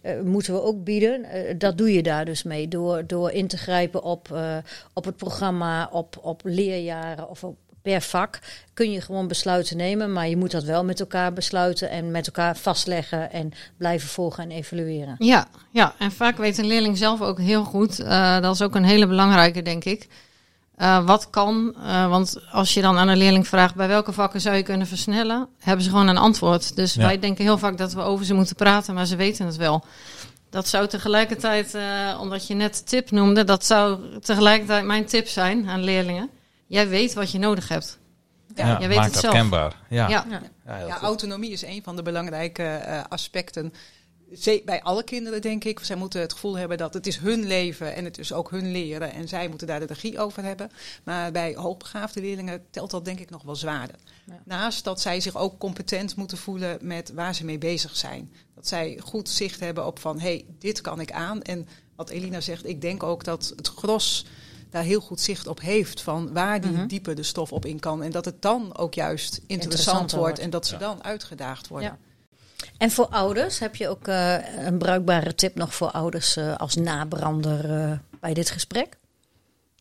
[0.02, 1.24] eh, moeten we ook bieden.
[1.24, 2.68] Eh, dat doe je daar dus mee.
[2.68, 4.56] Door, door in te grijpen op, eh,
[4.92, 8.38] op het programma, op, op leerjaren of op, per vak.
[8.74, 10.12] Kun je gewoon besluiten nemen.
[10.12, 13.32] Maar je moet dat wel met elkaar besluiten en met elkaar vastleggen.
[13.32, 15.14] En blijven volgen en evalueren.
[15.18, 17.96] Ja, ja, en vaak weet een leerling zelf ook heel goed.
[18.42, 20.08] dat is ook een hele belangrijke, denk ik.
[20.78, 24.40] Eh, wat kan, eh, want als je dan aan een leerling vraagt bij welke vakken
[24.40, 26.76] zou je kunnen versnellen, hebben ze gewoon een antwoord.
[26.76, 27.02] Dus Ja.
[27.02, 29.84] wij denken heel vaak dat we over ze moeten praten, maar ze weten het wel.
[30.50, 31.82] Dat zou tegelijkertijd, eh,
[32.20, 36.30] omdat je net tip noemde, dat zou tegelijkertijd mijn tip zijn aan leerlingen.
[36.66, 37.98] Jij weet wat je nodig hebt.
[38.54, 39.34] Ja, jij weet maakt het zelf.
[39.34, 39.74] kenbaar.
[39.88, 40.08] Ja.
[40.08, 40.98] Ja.
[41.00, 43.72] Autonomie is een van de belangrijke eh, aspecten.
[44.64, 45.80] Bij alle kinderen, denk ik.
[45.80, 48.70] Zij moeten het gevoel hebben dat het is hun leven en het is ook hun
[48.70, 49.12] leren.
[49.12, 50.70] En zij moeten daar de regie over hebben.
[51.04, 53.96] Maar bij hoogbegaafde leerlingen telt dat denk ik nog wel zwaarder.
[54.26, 54.40] Ja.
[54.44, 58.32] Naast dat zij zich ook competent moeten voelen met waar ze mee bezig zijn.
[58.54, 61.42] Dat zij goed zicht hebben op van, hé, hey, dit kan ik aan.
[61.42, 64.26] En wat Elina zegt, ik denk ook dat het gros
[64.70, 66.86] daar heel goed zicht op heeft van waar die Mhm.
[66.86, 68.02] diepe de stof op in kan.
[68.02, 70.38] En dat het dan ook juist interessant wordt wordt.
[70.38, 70.78] en dat ze Ja.
[70.80, 71.88] dan uitgedaagd worden.
[71.88, 71.98] Ja.
[72.78, 74.34] En voor ouders, heb je ook eh,
[74.66, 78.96] een bruikbare tip nog voor ouders eh, als nabrander eh, bij dit gesprek?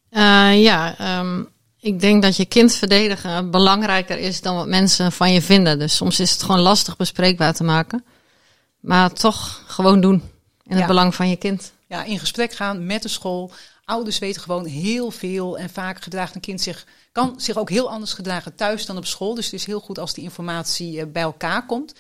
[0.10, 1.44] Eh, ja, ehm,
[1.80, 5.80] ik denk dat je kind verdedigen belangrijker is dan wat mensen van je vinden.
[5.80, 8.06] Dus soms is het gewoon lastig bespreekbaar te maken.
[8.80, 10.14] Maar toch gewoon doen.
[10.64, 10.88] In het Ja.
[10.88, 11.72] belang van je kind.
[11.88, 13.52] Ja, in gesprek gaan met de school.
[13.86, 16.86] Ouders weten gewoon heel veel en vaak gedraagt een kind zich,
[17.18, 19.36] kan zich ook heel anders gedragen thuis dan op school.
[19.36, 21.94] Dus het is heel goed als die informatie eh, bij elkaar komt.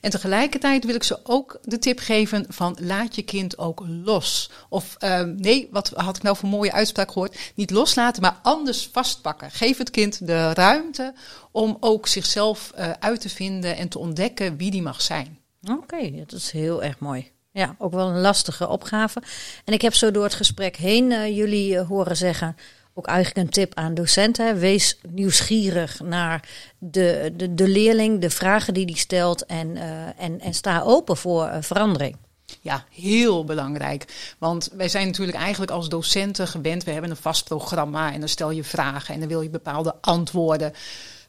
[0.00, 4.50] En tegelijkertijd wil ik ze ook de tip geven van laat je kind ook los.
[4.68, 7.52] Of uh, nee, wat had ik nou voor mooie uitspraak gehoord?
[7.54, 9.50] Niet loslaten, maar anders vastpakken.
[9.50, 11.14] Geef het kind de ruimte
[11.50, 15.38] om ook zichzelf uh, uit te vinden en te ontdekken wie die mag zijn.
[15.70, 17.30] Oké, dat is heel erg mooi.
[17.50, 19.22] Ja, ook wel een lastige opgave.
[19.64, 22.56] En ik heb zo door het gesprek heen uh, jullie horen zeggen,
[22.94, 24.58] ook eigenlijk een tip aan docenten.
[24.58, 30.40] Wees nieuwsgierig naar de, de, de leerling, de vragen die die stelt en, uh, en,
[30.40, 32.16] en sta open voor verandering.
[32.60, 34.34] Ja, heel belangrijk.
[34.38, 36.84] Want wij zijn natuurlijk eigenlijk als docenten gewend.
[36.84, 39.94] We hebben een vast programma en dan stel je vragen en dan wil je bepaalde
[40.00, 40.72] antwoorden.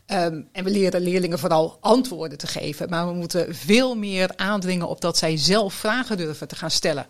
[0.08, 2.90] Um, en we leren leerlingen vooral antwoorden te geven.
[2.90, 7.06] Maar we moeten veel meer aandringen op dat zij zelf vragen durven te gaan stellen.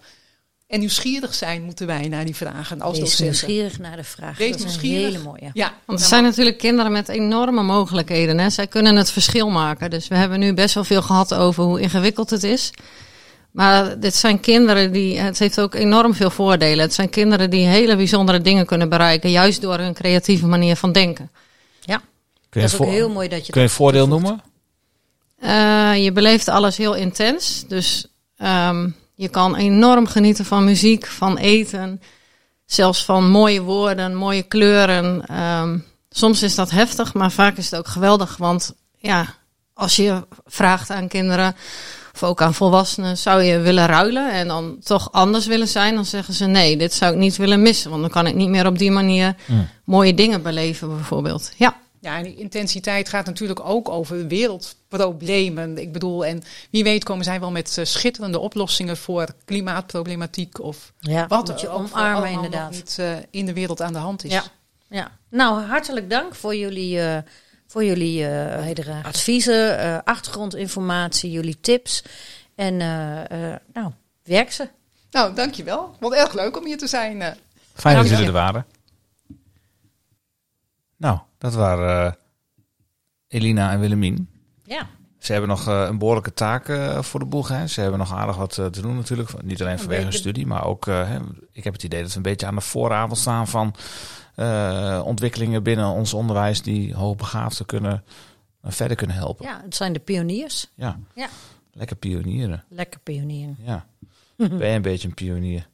[0.74, 3.26] En nieuwsgierig zijn moeten wij naar die vragen als Wees docenten.
[3.26, 4.38] nieuwsgierig naar de vragen.
[4.38, 5.06] Wees dat is nieuwsgierig.
[5.06, 5.50] een hele mooie.
[5.54, 8.38] Ja, Want er zijn natuurlijk kinderen met enorme mogelijkheden.
[8.40, 8.50] Hè?
[8.50, 9.90] Zij kunnen het verschil maken.
[9.90, 12.72] Dus we hebben nu best wel veel gehad over hoe ingewikkeld het is.
[13.52, 15.20] Maar dit zijn kinderen die.
[15.20, 16.80] Het heeft ook enorm veel voordelen.
[16.86, 19.32] Het zijn kinderen die hele bijzondere dingen kunnen bereiken.
[19.32, 21.32] Juist door hun creatieve manier van denken.
[22.50, 24.24] Kun Dat is ook voor- heel mooi dat je kun je een voordeel toevoegt.
[25.40, 25.96] noemen?
[25.96, 27.66] Eh, je beleeft alles heel intens.
[27.68, 28.08] Dus
[28.38, 32.02] ehm, je kan enorm genieten van muziek, van eten.
[32.66, 35.26] Zelfs van mooie woorden, mooie kleuren.
[35.26, 35.78] Ehm,
[36.10, 38.38] soms is dat heftig, maar vaak is het ook geweldig.
[38.38, 39.26] Want ja,
[39.74, 41.56] als je vraagt aan kinderen
[42.14, 45.96] of ook aan volwassenen, zou je willen ruilen en dan toch anders willen zijn?
[45.96, 47.90] Dan zeggen ze nee, dit zou ik niet willen missen.
[47.90, 49.68] Want dan kan ik niet meer op die manier Mm.
[49.86, 51.52] mooie dingen beleven bijvoorbeeld.
[51.58, 51.76] Ja.
[52.04, 55.78] Ja, en die intensiteit gaat natuurlijk ook over wereldproblemen.
[55.78, 60.94] Ik bedoel, en wie weet komen zij wel met eh, schitterende oplossingen voor klimaatproblematiek of
[61.00, 62.72] Ja, wat moet je er ook voor omarmen inderdaad.
[62.72, 64.32] niet eh, in de wereld aan de hand is.
[64.32, 64.44] Ja.
[64.90, 65.12] Ja.
[65.30, 67.18] Nou, hartelijk dank voor jullie, eh,
[67.68, 72.04] voor jullie eh, adviezen, eh, achtergrondinformatie, jullie tips.
[72.56, 73.92] En eh, eh, nou,
[74.24, 74.68] werk ze.
[75.12, 75.96] Nou, dankjewel.
[76.00, 77.38] Wat erg leuk om hier te zijn.
[77.74, 78.26] Fijn dat jullie je.
[78.28, 78.66] er waren.
[81.04, 82.14] Nou, dat waren eh,
[83.28, 84.30] Elina en Willemien.
[84.64, 84.88] Ja.
[85.20, 87.48] Ze hebben nog eh, een behoorlijke taak eh, voor de boeg.
[87.48, 87.68] Hè.
[87.68, 89.44] Ze hebben nog aardig wat te doen natuurlijk.
[89.44, 90.86] Niet alleen vanwege hun studie, maar ook...
[90.86, 91.18] hè,
[91.52, 93.76] ik heb het idee dat we een beetje aan de vooravond staan van
[95.04, 98.04] ontwikkelingen binnen ons onderwijs die hoogbegaafden kunnen,
[98.64, 99.46] verder kunnen helpen.
[99.46, 100.72] ja, het zijn de pioniers.
[100.76, 101.00] Ja.
[101.14, 101.28] Ja.
[101.72, 102.64] Lekker pionieren.
[102.70, 103.58] Lekker pionieren.
[103.60, 103.86] Ja.
[104.36, 105.68] Ben je een beetje een pionier?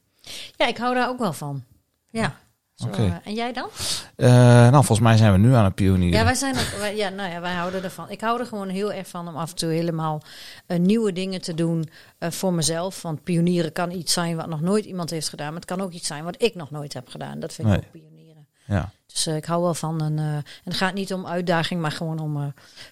[0.56, 1.64] Ja, ik hou daar ook wel van.
[2.10, 2.36] Ja.
[2.80, 3.70] Zo, eh, en jij dan?
[4.16, 4.28] Eh,
[4.60, 6.20] nou, volgens mij zijn we nu aan het pionieren.
[6.20, 8.10] Ja, wij zijn ook, wij, ja, nou ja, wij houden ervan.
[8.10, 10.22] Ik hou er gewoon heel erg van om af en toe helemaal
[10.66, 13.02] eh, nieuwe dingen te doen eh, voor mezelf.
[13.02, 15.48] Want pionieren kan iets zijn wat nog nooit iemand heeft gedaan.
[15.48, 17.40] Maar het kan ook iets zijn wat ik nog nooit heb gedaan.
[17.40, 18.48] Dat vind ik ook pionieren.
[18.66, 18.90] Ja.
[19.14, 20.18] Dus eh, ik hou wel van een.
[20.20, 22.44] eh, en het gaat niet om uitdaging, maar gewoon om eh,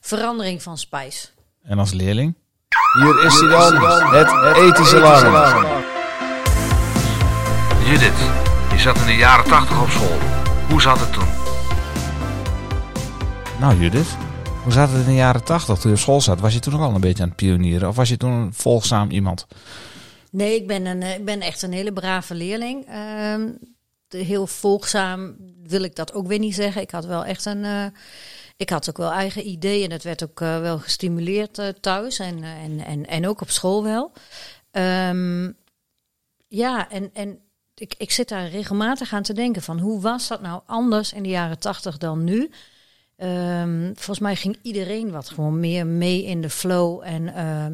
[0.02, 1.34] verandering van spijs.
[1.64, 2.36] En als leerling?
[2.94, 3.76] Hier is hij dan,
[4.14, 5.66] het ethische alarm.
[7.86, 8.47] Judith,
[8.78, 10.18] je zat in de jaren 80 op school.
[10.70, 11.28] Hoe zat het toen?
[13.60, 14.18] Nou Judith,
[14.64, 16.40] hoe zat het in de jaren 80 toen je op school zat?
[16.40, 17.88] Was je toen ook al een beetje aan het pionieren?
[17.90, 19.48] Of was je toen een volgzaam iemand?
[20.32, 22.86] Nee, ik ben, een, eh, ik ben echt een hele brave leerling.
[22.88, 23.50] Ehm,
[24.10, 26.82] heel volgzaam wil ik dat ook weer niet zeggen.
[26.82, 27.64] Ik had wel echt een.
[27.64, 27.86] eh,
[28.58, 29.84] ik had ook wel eigen ideeën.
[29.84, 33.50] En dat werd ook eh, wel gestimuleerd eh, thuis en, en, en, en ook op
[33.50, 34.12] school wel.
[34.72, 35.52] Ehm,
[36.48, 37.40] ja, en, en
[37.80, 41.24] ik, ik zit daar regelmatig aan te denken van hoe was dat nou anders in
[41.24, 42.50] de jaren tachtig dan nu?
[43.18, 47.02] Ehm, volgens mij ging iedereen wat gewoon meer mee in de flow.
[47.04, 47.74] En ehm,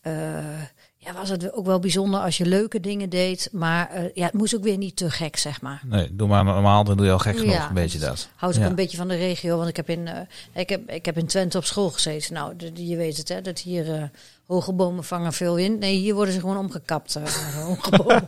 [0.00, 0.62] eh,
[0.96, 3.48] ja, was het ook wel bijzonder als je leuke dingen deed.
[3.52, 5.82] Maar eh, ja, het moest ook weer niet te gek, zeg maar.
[5.86, 8.28] Nee, doe maar normaal, dan doe je al gek genoeg, Ja, een beetje dat.
[8.36, 8.68] Houdt ook Ja.
[8.68, 9.56] een beetje van de regio.
[9.56, 10.20] Want ik heb in, eh,
[10.54, 12.34] ik heb, ik heb in Twente op school gezeten.
[12.34, 14.02] Nou, de- je weet het, hè, dat hier eh,
[14.46, 15.78] hoge bomen vangen veel wind.
[15.78, 17.18] Nee, hier worden ze gewoon omgekapt.
[17.90, 18.26] bomen.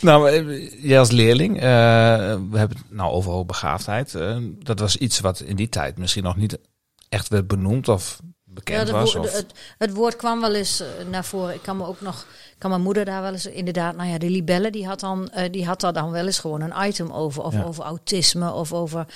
[0.00, 1.62] Nou, eh, jij als leerling, eh,
[2.50, 4.14] we hebben het nou over hoogbegaafdheid.
[4.14, 6.58] Eh, dat was iets wat in die tijd misschien nog niet
[7.08, 8.20] echt werd benoemd of
[8.54, 9.14] bekend de was.
[9.14, 11.54] wo- de- Of, het, het woord kwam wel eens eh, naar voren.
[11.54, 12.26] Ik kan me ook nog,
[12.58, 15.52] kan mijn moeder daar wel eens inderdaad, nou ja, de libelle die had dan, eh,
[15.52, 17.62] die had daar dan wel eens gewoon een item over, of Ja.
[17.62, 19.06] over autisme of over,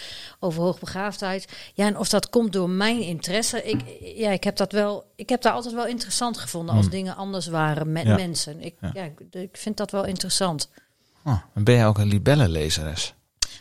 [0.40, 1.48] over hoogbegaafdheid.
[1.74, 3.62] Ja, en of dat komt door mijn interesse.
[3.62, 3.80] Ik,
[4.16, 6.94] ja, ik heb dat wel, ik heb daar altijd wel interessant gevonden als Hmm.
[6.94, 8.14] dingen anders waren met Ja.
[8.14, 8.60] mensen.
[8.60, 8.90] Ik, Ja.
[8.94, 9.02] ja.
[9.02, 10.68] ik, ik vind dat wel interessant.
[11.54, 13.14] Dan ben jij ook een libellenlezeres.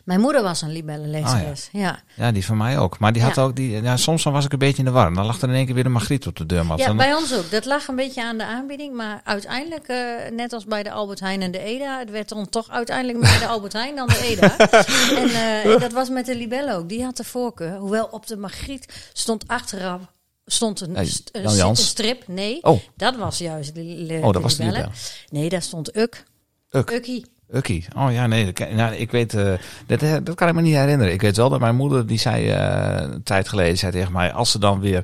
[0.04, 1.70] Mijn moeder was een libellenlezeres.
[1.72, 2.00] ja.
[2.16, 3.00] Ja, die van mij ook.
[3.00, 3.42] Maar die had Ja.
[3.42, 3.82] ook die.
[3.82, 5.14] Ja, soms dan was ik een beetje in de war.
[5.14, 6.80] Dan lag er in één keer weer een Margriet op de deurmat.
[6.80, 7.52] Ja, Dan- bij ons ook.
[7.52, 8.96] Dat lag een beetje aan de aanbieding.
[8.96, 9.98] Maar uiteindelijk, eh,
[10.32, 13.40] net als bij de Albert Heijn en de Eda, het werd dan toch uiteindelijk meer
[13.40, 14.58] de Albert Heijn dan de Eda.
[15.22, 16.90] en eh, dat was met de Libelle ook.
[16.90, 17.76] Die had de voorkeur.
[17.78, 20.02] Hoewel op de Margriet stond achteraf
[20.46, 22.28] stond een, Hey, st- een strip.
[22.28, 24.86] Nee, Oh, dat was juist de, oh, dat was de.
[25.30, 26.24] Nee, daar stond Uk.
[26.70, 26.90] Uk.
[26.92, 27.26] Ukkie.
[27.54, 27.86] Ukkie.
[27.96, 28.52] Oh ja, nee.
[28.52, 29.54] Dat, nou, ik weet, eh,
[29.86, 31.14] dat, eh, dat kan ik me niet herinneren.
[31.14, 34.34] Ik weet wel dat mijn moeder, die zei eh, een tijd geleden, zei tegen mij,
[34.34, 35.04] als er dan weer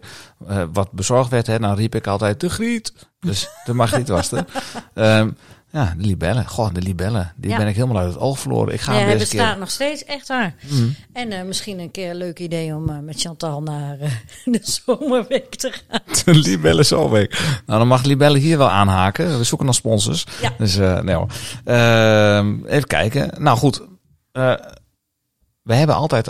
[0.72, 2.94] wat bezorgd werd, hè, dan riep ik altijd de Griet.
[3.20, 4.46] Dus de Margriet was er.
[4.94, 5.30] Ehm,
[5.72, 6.48] ja, de libellen.
[6.48, 7.34] Goh, de libellen.
[7.36, 7.58] Die Ja.
[7.58, 8.74] ben ik helemaal uit het oog verloren.
[8.74, 9.60] Ik ga Ja, bestaat keer...
[9.60, 10.56] nog steeds, echt waar.
[10.70, 10.90] Mhm.
[11.14, 14.12] En eh, misschien een keer een leuk idee om eh, met Chantal naar eh,
[14.54, 16.02] de zomerweek te gaan.
[16.26, 17.40] De libellen zo week.
[17.66, 19.38] Nou, dan mag Libelle hier wel aanhaken.
[19.38, 20.26] We zoeken nog sponsors.
[20.42, 20.54] Ja.
[20.58, 21.28] Dus, nee hoor.
[21.64, 23.44] Ehm, even kijken.
[23.44, 23.82] Nou goed.
[25.62, 26.26] We hebben altijd,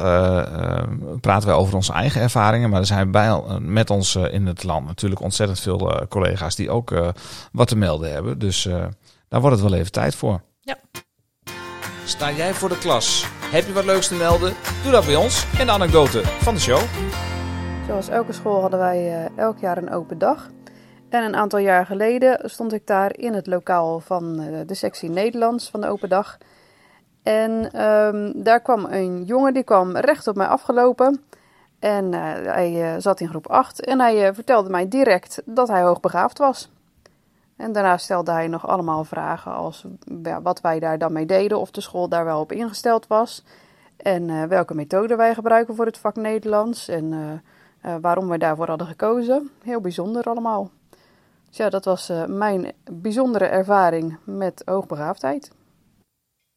[1.21, 4.87] praten wij over onze eigen ervaringen, maar er zijn bij, met ons in het land
[4.87, 7.13] natuurlijk ontzettend veel collega's die ook
[7.51, 8.39] wat te melden hebben.
[8.39, 8.67] Dus
[9.29, 10.41] daar wordt het wel even tijd voor.
[10.59, 10.75] Ja.
[12.05, 13.25] Sta jij voor de klas?
[13.51, 14.53] Heb je wat leuks te melden?
[14.83, 16.81] Doe dat bij ons in de anekdote van de show.
[17.85, 20.49] Zoals elke school hadden wij eh, elk jaar een open dag.
[21.09, 25.09] En een aantal jaar geleden stond ik daar in het lokaal van eh, de sectie
[25.09, 26.37] Nederlands van de open dag.
[27.23, 31.23] En ehm, daar kwam een jongen, die kwam recht op mij afgelopen.
[31.79, 32.21] En eh,
[32.53, 36.71] hij eh, zat in groep 8 en hij vertelde mij direct dat hij hoogbegaafd was.
[37.59, 39.85] En daarna stelde hij nog allemaal vragen als
[40.23, 43.43] ja, wat wij daar dan mee deden, of de school daar wel op ingesteld was.
[43.97, 46.87] En eh, welke methode wij gebruiken voor het vak Nederlands.
[46.87, 47.31] En eh,
[47.81, 49.49] eh, waarom we daarvoor hadden gekozen.
[49.63, 50.71] Heel bijzonder allemaal.
[51.47, 55.51] Dus ja, dat was eh, mijn bijzondere ervaring met hoogbegaafdheid.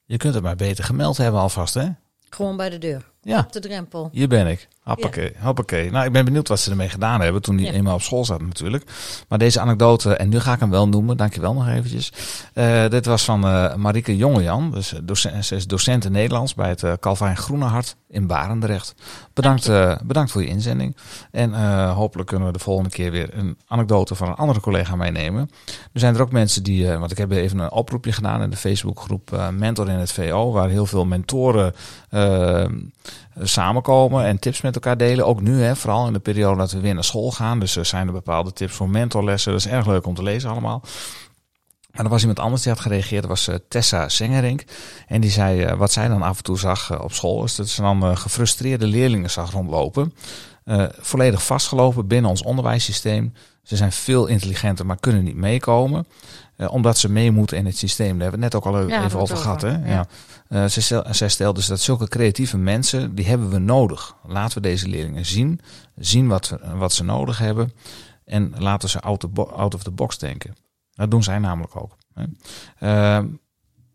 [0.05, 1.89] Je kunt het maar beter gemeld hebben alvast, hè?
[2.31, 3.11] Gewoon bij de deur.
[3.21, 3.39] Ja.
[3.39, 4.09] Op de drempel.
[4.13, 4.69] Hier ben ik.
[4.83, 5.91] Hoppakee, hoppakee.
[5.91, 7.73] Nou, ik ben benieuwd wat ze ermee gedaan hebben toen hij Ja.
[7.73, 8.85] eenmaal op school zat natuurlijk.
[9.29, 12.13] Maar deze anekdote, en nu ga ik hem wel noemen, dankjewel nog eventjes.
[12.55, 16.69] Eh, dit was van eh Marike Jongejan, dus docent, ze is docent in Nederlands bij
[16.69, 18.95] het eh, Calvijn Groenehart in Barendrecht.
[19.35, 20.97] Bedankt, eh, bedankt voor je inzending.
[21.31, 24.97] En eh, hopelijk kunnen we de volgende keer weer een anekdote van een andere collega
[24.97, 25.51] meenemen.
[25.93, 28.51] Er zijn er ook mensen die, eh, want ik heb even een oproepje gedaan in
[28.51, 31.75] de Facebookgroep eh, Mentor in het VO, waar heel veel mentoren
[32.09, 32.65] eh,
[33.41, 35.27] samenkomen en tips met elkaar delen.
[35.27, 37.59] Ook nu, hè, vooral in de periode dat we weer naar school gaan.
[37.59, 39.53] Dus er zijn er bepaalde tips voor mentorlessen.
[39.53, 40.83] Dat is erg leuk om te lezen allemaal.
[41.93, 44.65] Maar er was iemand anders die had gereageerd, dat was eh, Tessa Sengerink.
[45.07, 47.55] En die zei, eh, wat zij dan af en toe zag eh, op school, is
[47.55, 50.15] dat ze dan gefrustreerde leerlingen zag rondlopen.
[51.01, 53.33] Volledig vastgelopen binnen ons onderwijssysteem.
[53.63, 56.07] Ze zijn veel intelligenter, maar kunnen niet meekomen.
[56.57, 58.19] Eh, omdat ze mee moeten in het systeem.
[58.19, 59.61] Daar hebben we het net ook al even over gehad.
[59.61, 59.69] Hè?
[59.71, 59.87] ja.
[59.87, 60.07] Ja.
[60.49, 64.15] Eh, zij, stel, zij stelt dus dat zulke creatieve mensen, die hebben we nodig.
[64.27, 65.61] Laten we deze leerlingen zien.
[65.97, 67.73] Zien wat, wat ze nodig hebben.
[68.25, 70.55] En laten ze out, the bo- out of the box denken.
[70.95, 71.97] Dat doen zij namelijk ook.
[72.15, 72.25] Hè.
[72.79, 73.25] Eh,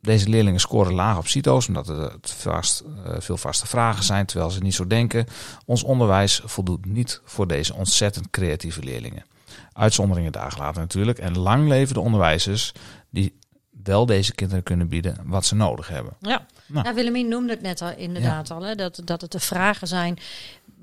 [0.02, 4.26] deze leerlingen scoren laag op CITO's, omdat het het vast, eh, veel vaste vragen zijn,
[4.26, 5.26] terwijl ze niet zo denken.
[5.66, 9.26] Ons onderwijs voldoet niet voor deze ontzettend creatieve leerlingen.
[9.74, 11.20] Uitzonderingen daar gelaten natuurlijk.
[11.20, 12.72] En lang leven de onderwijzers
[13.10, 13.36] die
[13.84, 16.14] wel deze kinderen kunnen bieden wat ze nodig hebben.
[16.20, 16.86] Ja, Nou.
[16.88, 18.62] ja Willemien noemde het net al, inderdaad al.
[18.62, 20.18] Hè, dat, dat het de vragen zijn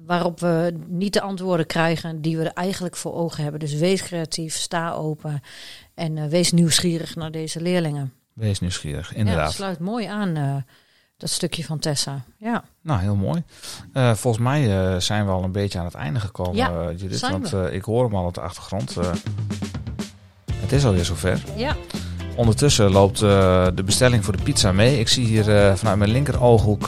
[0.07, 3.61] waarop we niet de antwoorden krijgen die we er eigenlijk voor ogen hebben.
[3.61, 5.43] Dus wees creatief, sta open
[5.95, 8.13] en eh, wees nieuwsgierig naar deze leerlingen.
[8.33, 9.45] Wees nieuwsgierig, Ja, inderdaad.
[9.45, 10.57] dat sluit mooi aan, eh,
[11.17, 12.21] dat stukje van Tessa.
[12.39, 13.43] Ja, Nou, heel mooi.
[13.93, 16.99] Eh, volgens mij eh, zijn we al een beetje aan het einde gekomen, Ja, eh,
[17.01, 17.21] Judith.
[17.21, 17.69] Want we.
[17.73, 18.95] ik hoor hem al op de achtergrond.
[20.61, 21.43] Het is alweer zover.
[21.57, 21.77] ja.
[22.37, 24.99] Ondertussen loopt de bestelling voor de pizza mee.
[24.99, 26.83] Ik zie hier vanuit mijn linker ooghoek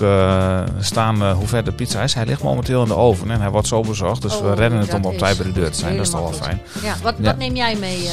[0.80, 2.14] staan hoe ver de pizza is.
[2.14, 4.22] Hij ligt momenteel in de oven en hij wordt zo bezorgd.
[4.22, 5.96] Dus we Oh, redden het om op tijd bij de deur te zijn.
[5.96, 6.60] Dat is toch wel fijn.
[6.82, 6.94] ja.
[7.02, 7.24] Wat, Ja.
[7.24, 8.08] wat neem jij mee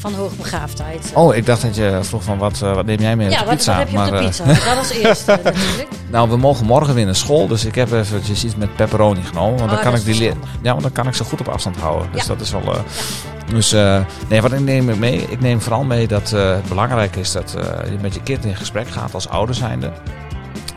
[0.00, 1.10] van hoogbegaafdheid?
[1.14, 3.38] Oh, ik dacht dat je vroeg van wat, eh, wat neem jij mee op ja,
[3.40, 3.70] de wat, pizza?
[3.76, 4.44] wat heb je op de eh, pizza?
[4.68, 5.88] dat als eerste natuurlijk.
[6.10, 9.56] Nou, we mogen morgen weer naar school, dus ik heb eventjes iets met pepperoni genomen.
[9.58, 10.22] Want dan Ah, kan ik die
[10.62, 12.08] ja, want dan kan ik ze goed op afstand houden.
[12.12, 12.28] Dus Ja.
[12.28, 12.62] dat is wel.
[12.74, 12.80] eh,
[13.48, 15.16] Dus eh, nee, wat ik neem mee?
[15.28, 18.44] Ik neem vooral mee dat eh, het belangrijk is dat eh, je met je kind
[18.44, 19.92] in gesprek gaat als ouder zijnde.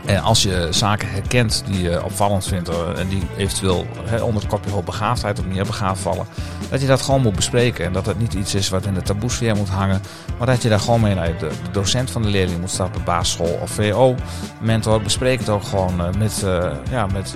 [0.04, 3.86] En als je zaken herkent die je opvallend vindt eh, en die eventueel
[4.22, 6.26] onder het kopje hoogbegaafdheid of meer begaafd vallen,
[6.70, 7.84] dat je dat gewoon moet bespreken.
[7.84, 10.00] En dat het niet iets is wat in de taboesfeer moet hangen,
[10.38, 13.04] maar dat je daar gewoon mee naar de, de docent van de leerling moet stappen,
[13.04, 14.14] basisschool of VO,
[14.60, 15.02] mentor.
[15.02, 17.34] Bespreek het ook gewoon eh, met, eh, ja, met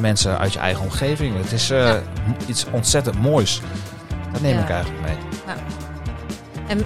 [0.00, 1.36] mensen uit je eigen omgeving.
[1.42, 2.00] Het is Ja.
[2.46, 3.60] iets ontzettend moois.
[4.32, 4.62] Dat neem Ja.
[4.62, 5.16] ik eigenlijk mee.
[6.68, 6.78] En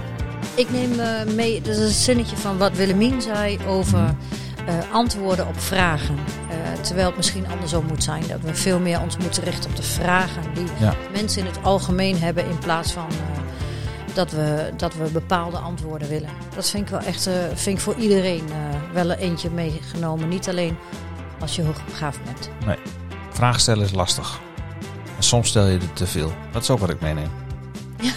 [0.55, 0.89] ik neem
[1.35, 4.11] mee, dat is een zinnetje van wat Willemien zei over Mhm.
[4.65, 6.15] Eh, antwoorden op vragen.
[6.49, 8.23] Eh, terwijl het misschien andersom moet zijn.
[8.27, 10.93] Dat we veel meer ons moeten richten op de vragen die Ja.
[11.13, 12.45] mensen in het algemeen hebben.
[12.49, 13.39] In plaats van eh,
[14.13, 16.29] dat, we, dat we bepaalde antwoorden willen.
[16.55, 18.43] Dat vind ik wel echt vind ik voor iedereen
[18.93, 20.27] wel een eentje meegenomen.
[20.27, 20.77] Niet alleen
[21.39, 22.49] als je hoogbegaafd bent.
[23.29, 24.39] Vragen stellen is lastig.
[25.17, 26.33] En soms stel je er te veel.
[26.51, 27.29] Dat is ook wat ik meeneem.
[28.01, 28.11] Ja,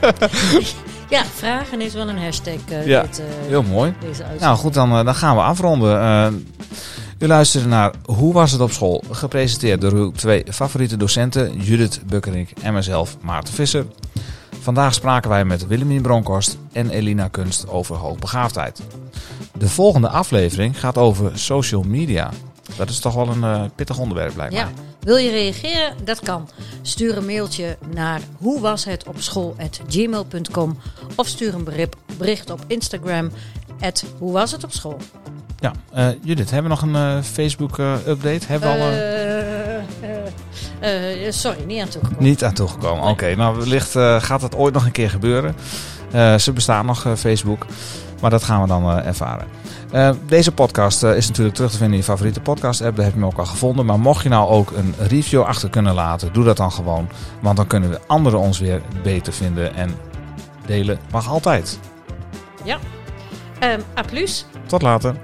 [1.10, 2.54] vragen is wel een hashtag.
[2.68, 3.94] eh, Ja, dit, eh, Heel mooi.
[4.00, 4.24] deze.
[4.40, 6.46] Nou goed, dan, eh, dan gaan we afronden.
[7.18, 9.04] U luisterde naar Hoe was het op school?
[9.10, 13.86] Gepresenteerd door uw twee favoriete docenten, Judith Bukkerink en mezelf, Maarten Visser.
[14.60, 18.80] Vandaag spraken wij met Willemien Bronkhorst en Elina Kunst over hoogbegaafdheid.
[19.58, 22.30] De volgende aflevering gaat over social media.
[22.76, 24.68] Dat is toch wel een pittig onderwerp, lijkt Ja.
[25.08, 25.92] Wil je reageren?
[26.04, 26.48] Dat kan.
[26.82, 30.78] Stuur een mailtje naar hoe was het op school@gmail.com
[31.14, 31.64] of stuur een
[32.18, 33.30] bericht- op Instagram
[34.18, 34.96] hoe was het op school.
[35.58, 38.46] Ja, eh, Judith, hebben we nog een eh, Facebook-update?
[38.46, 38.90] hebben we al...
[38.90, 39.82] eh, Eh,
[40.80, 42.24] eh, eh, sorry, niet aan toegekomen.
[42.24, 43.04] Niet aan toegekomen.
[43.04, 45.54] Oké, nou wellicht eh, gaat het ooit nog een keer gebeuren.
[46.12, 47.66] Eh, ze bestaan nog, eh, Facebook.
[48.20, 49.46] Maar dat gaan we dan eh, ervaren.
[49.90, 52.96] Eh, deze podcast eh, is natuurlijk terug te vinden in je favoriete podcast app.
[52.96, 53.86] Daar heb je hem ook al gevonden.
[53.86, 57.08] Maar mocht je nou ook een review achter kunnen laten, doe dat dan gewoon.
[57.40, 59.74] Want dan kunnen we anderen ons weer beter vinden.
[59.74, 59.94] En
[60.66, 61.78] delen mag altijd.
[63.58, 64.46] Ehm, A plus.
[64.66, 65.14] Tot later.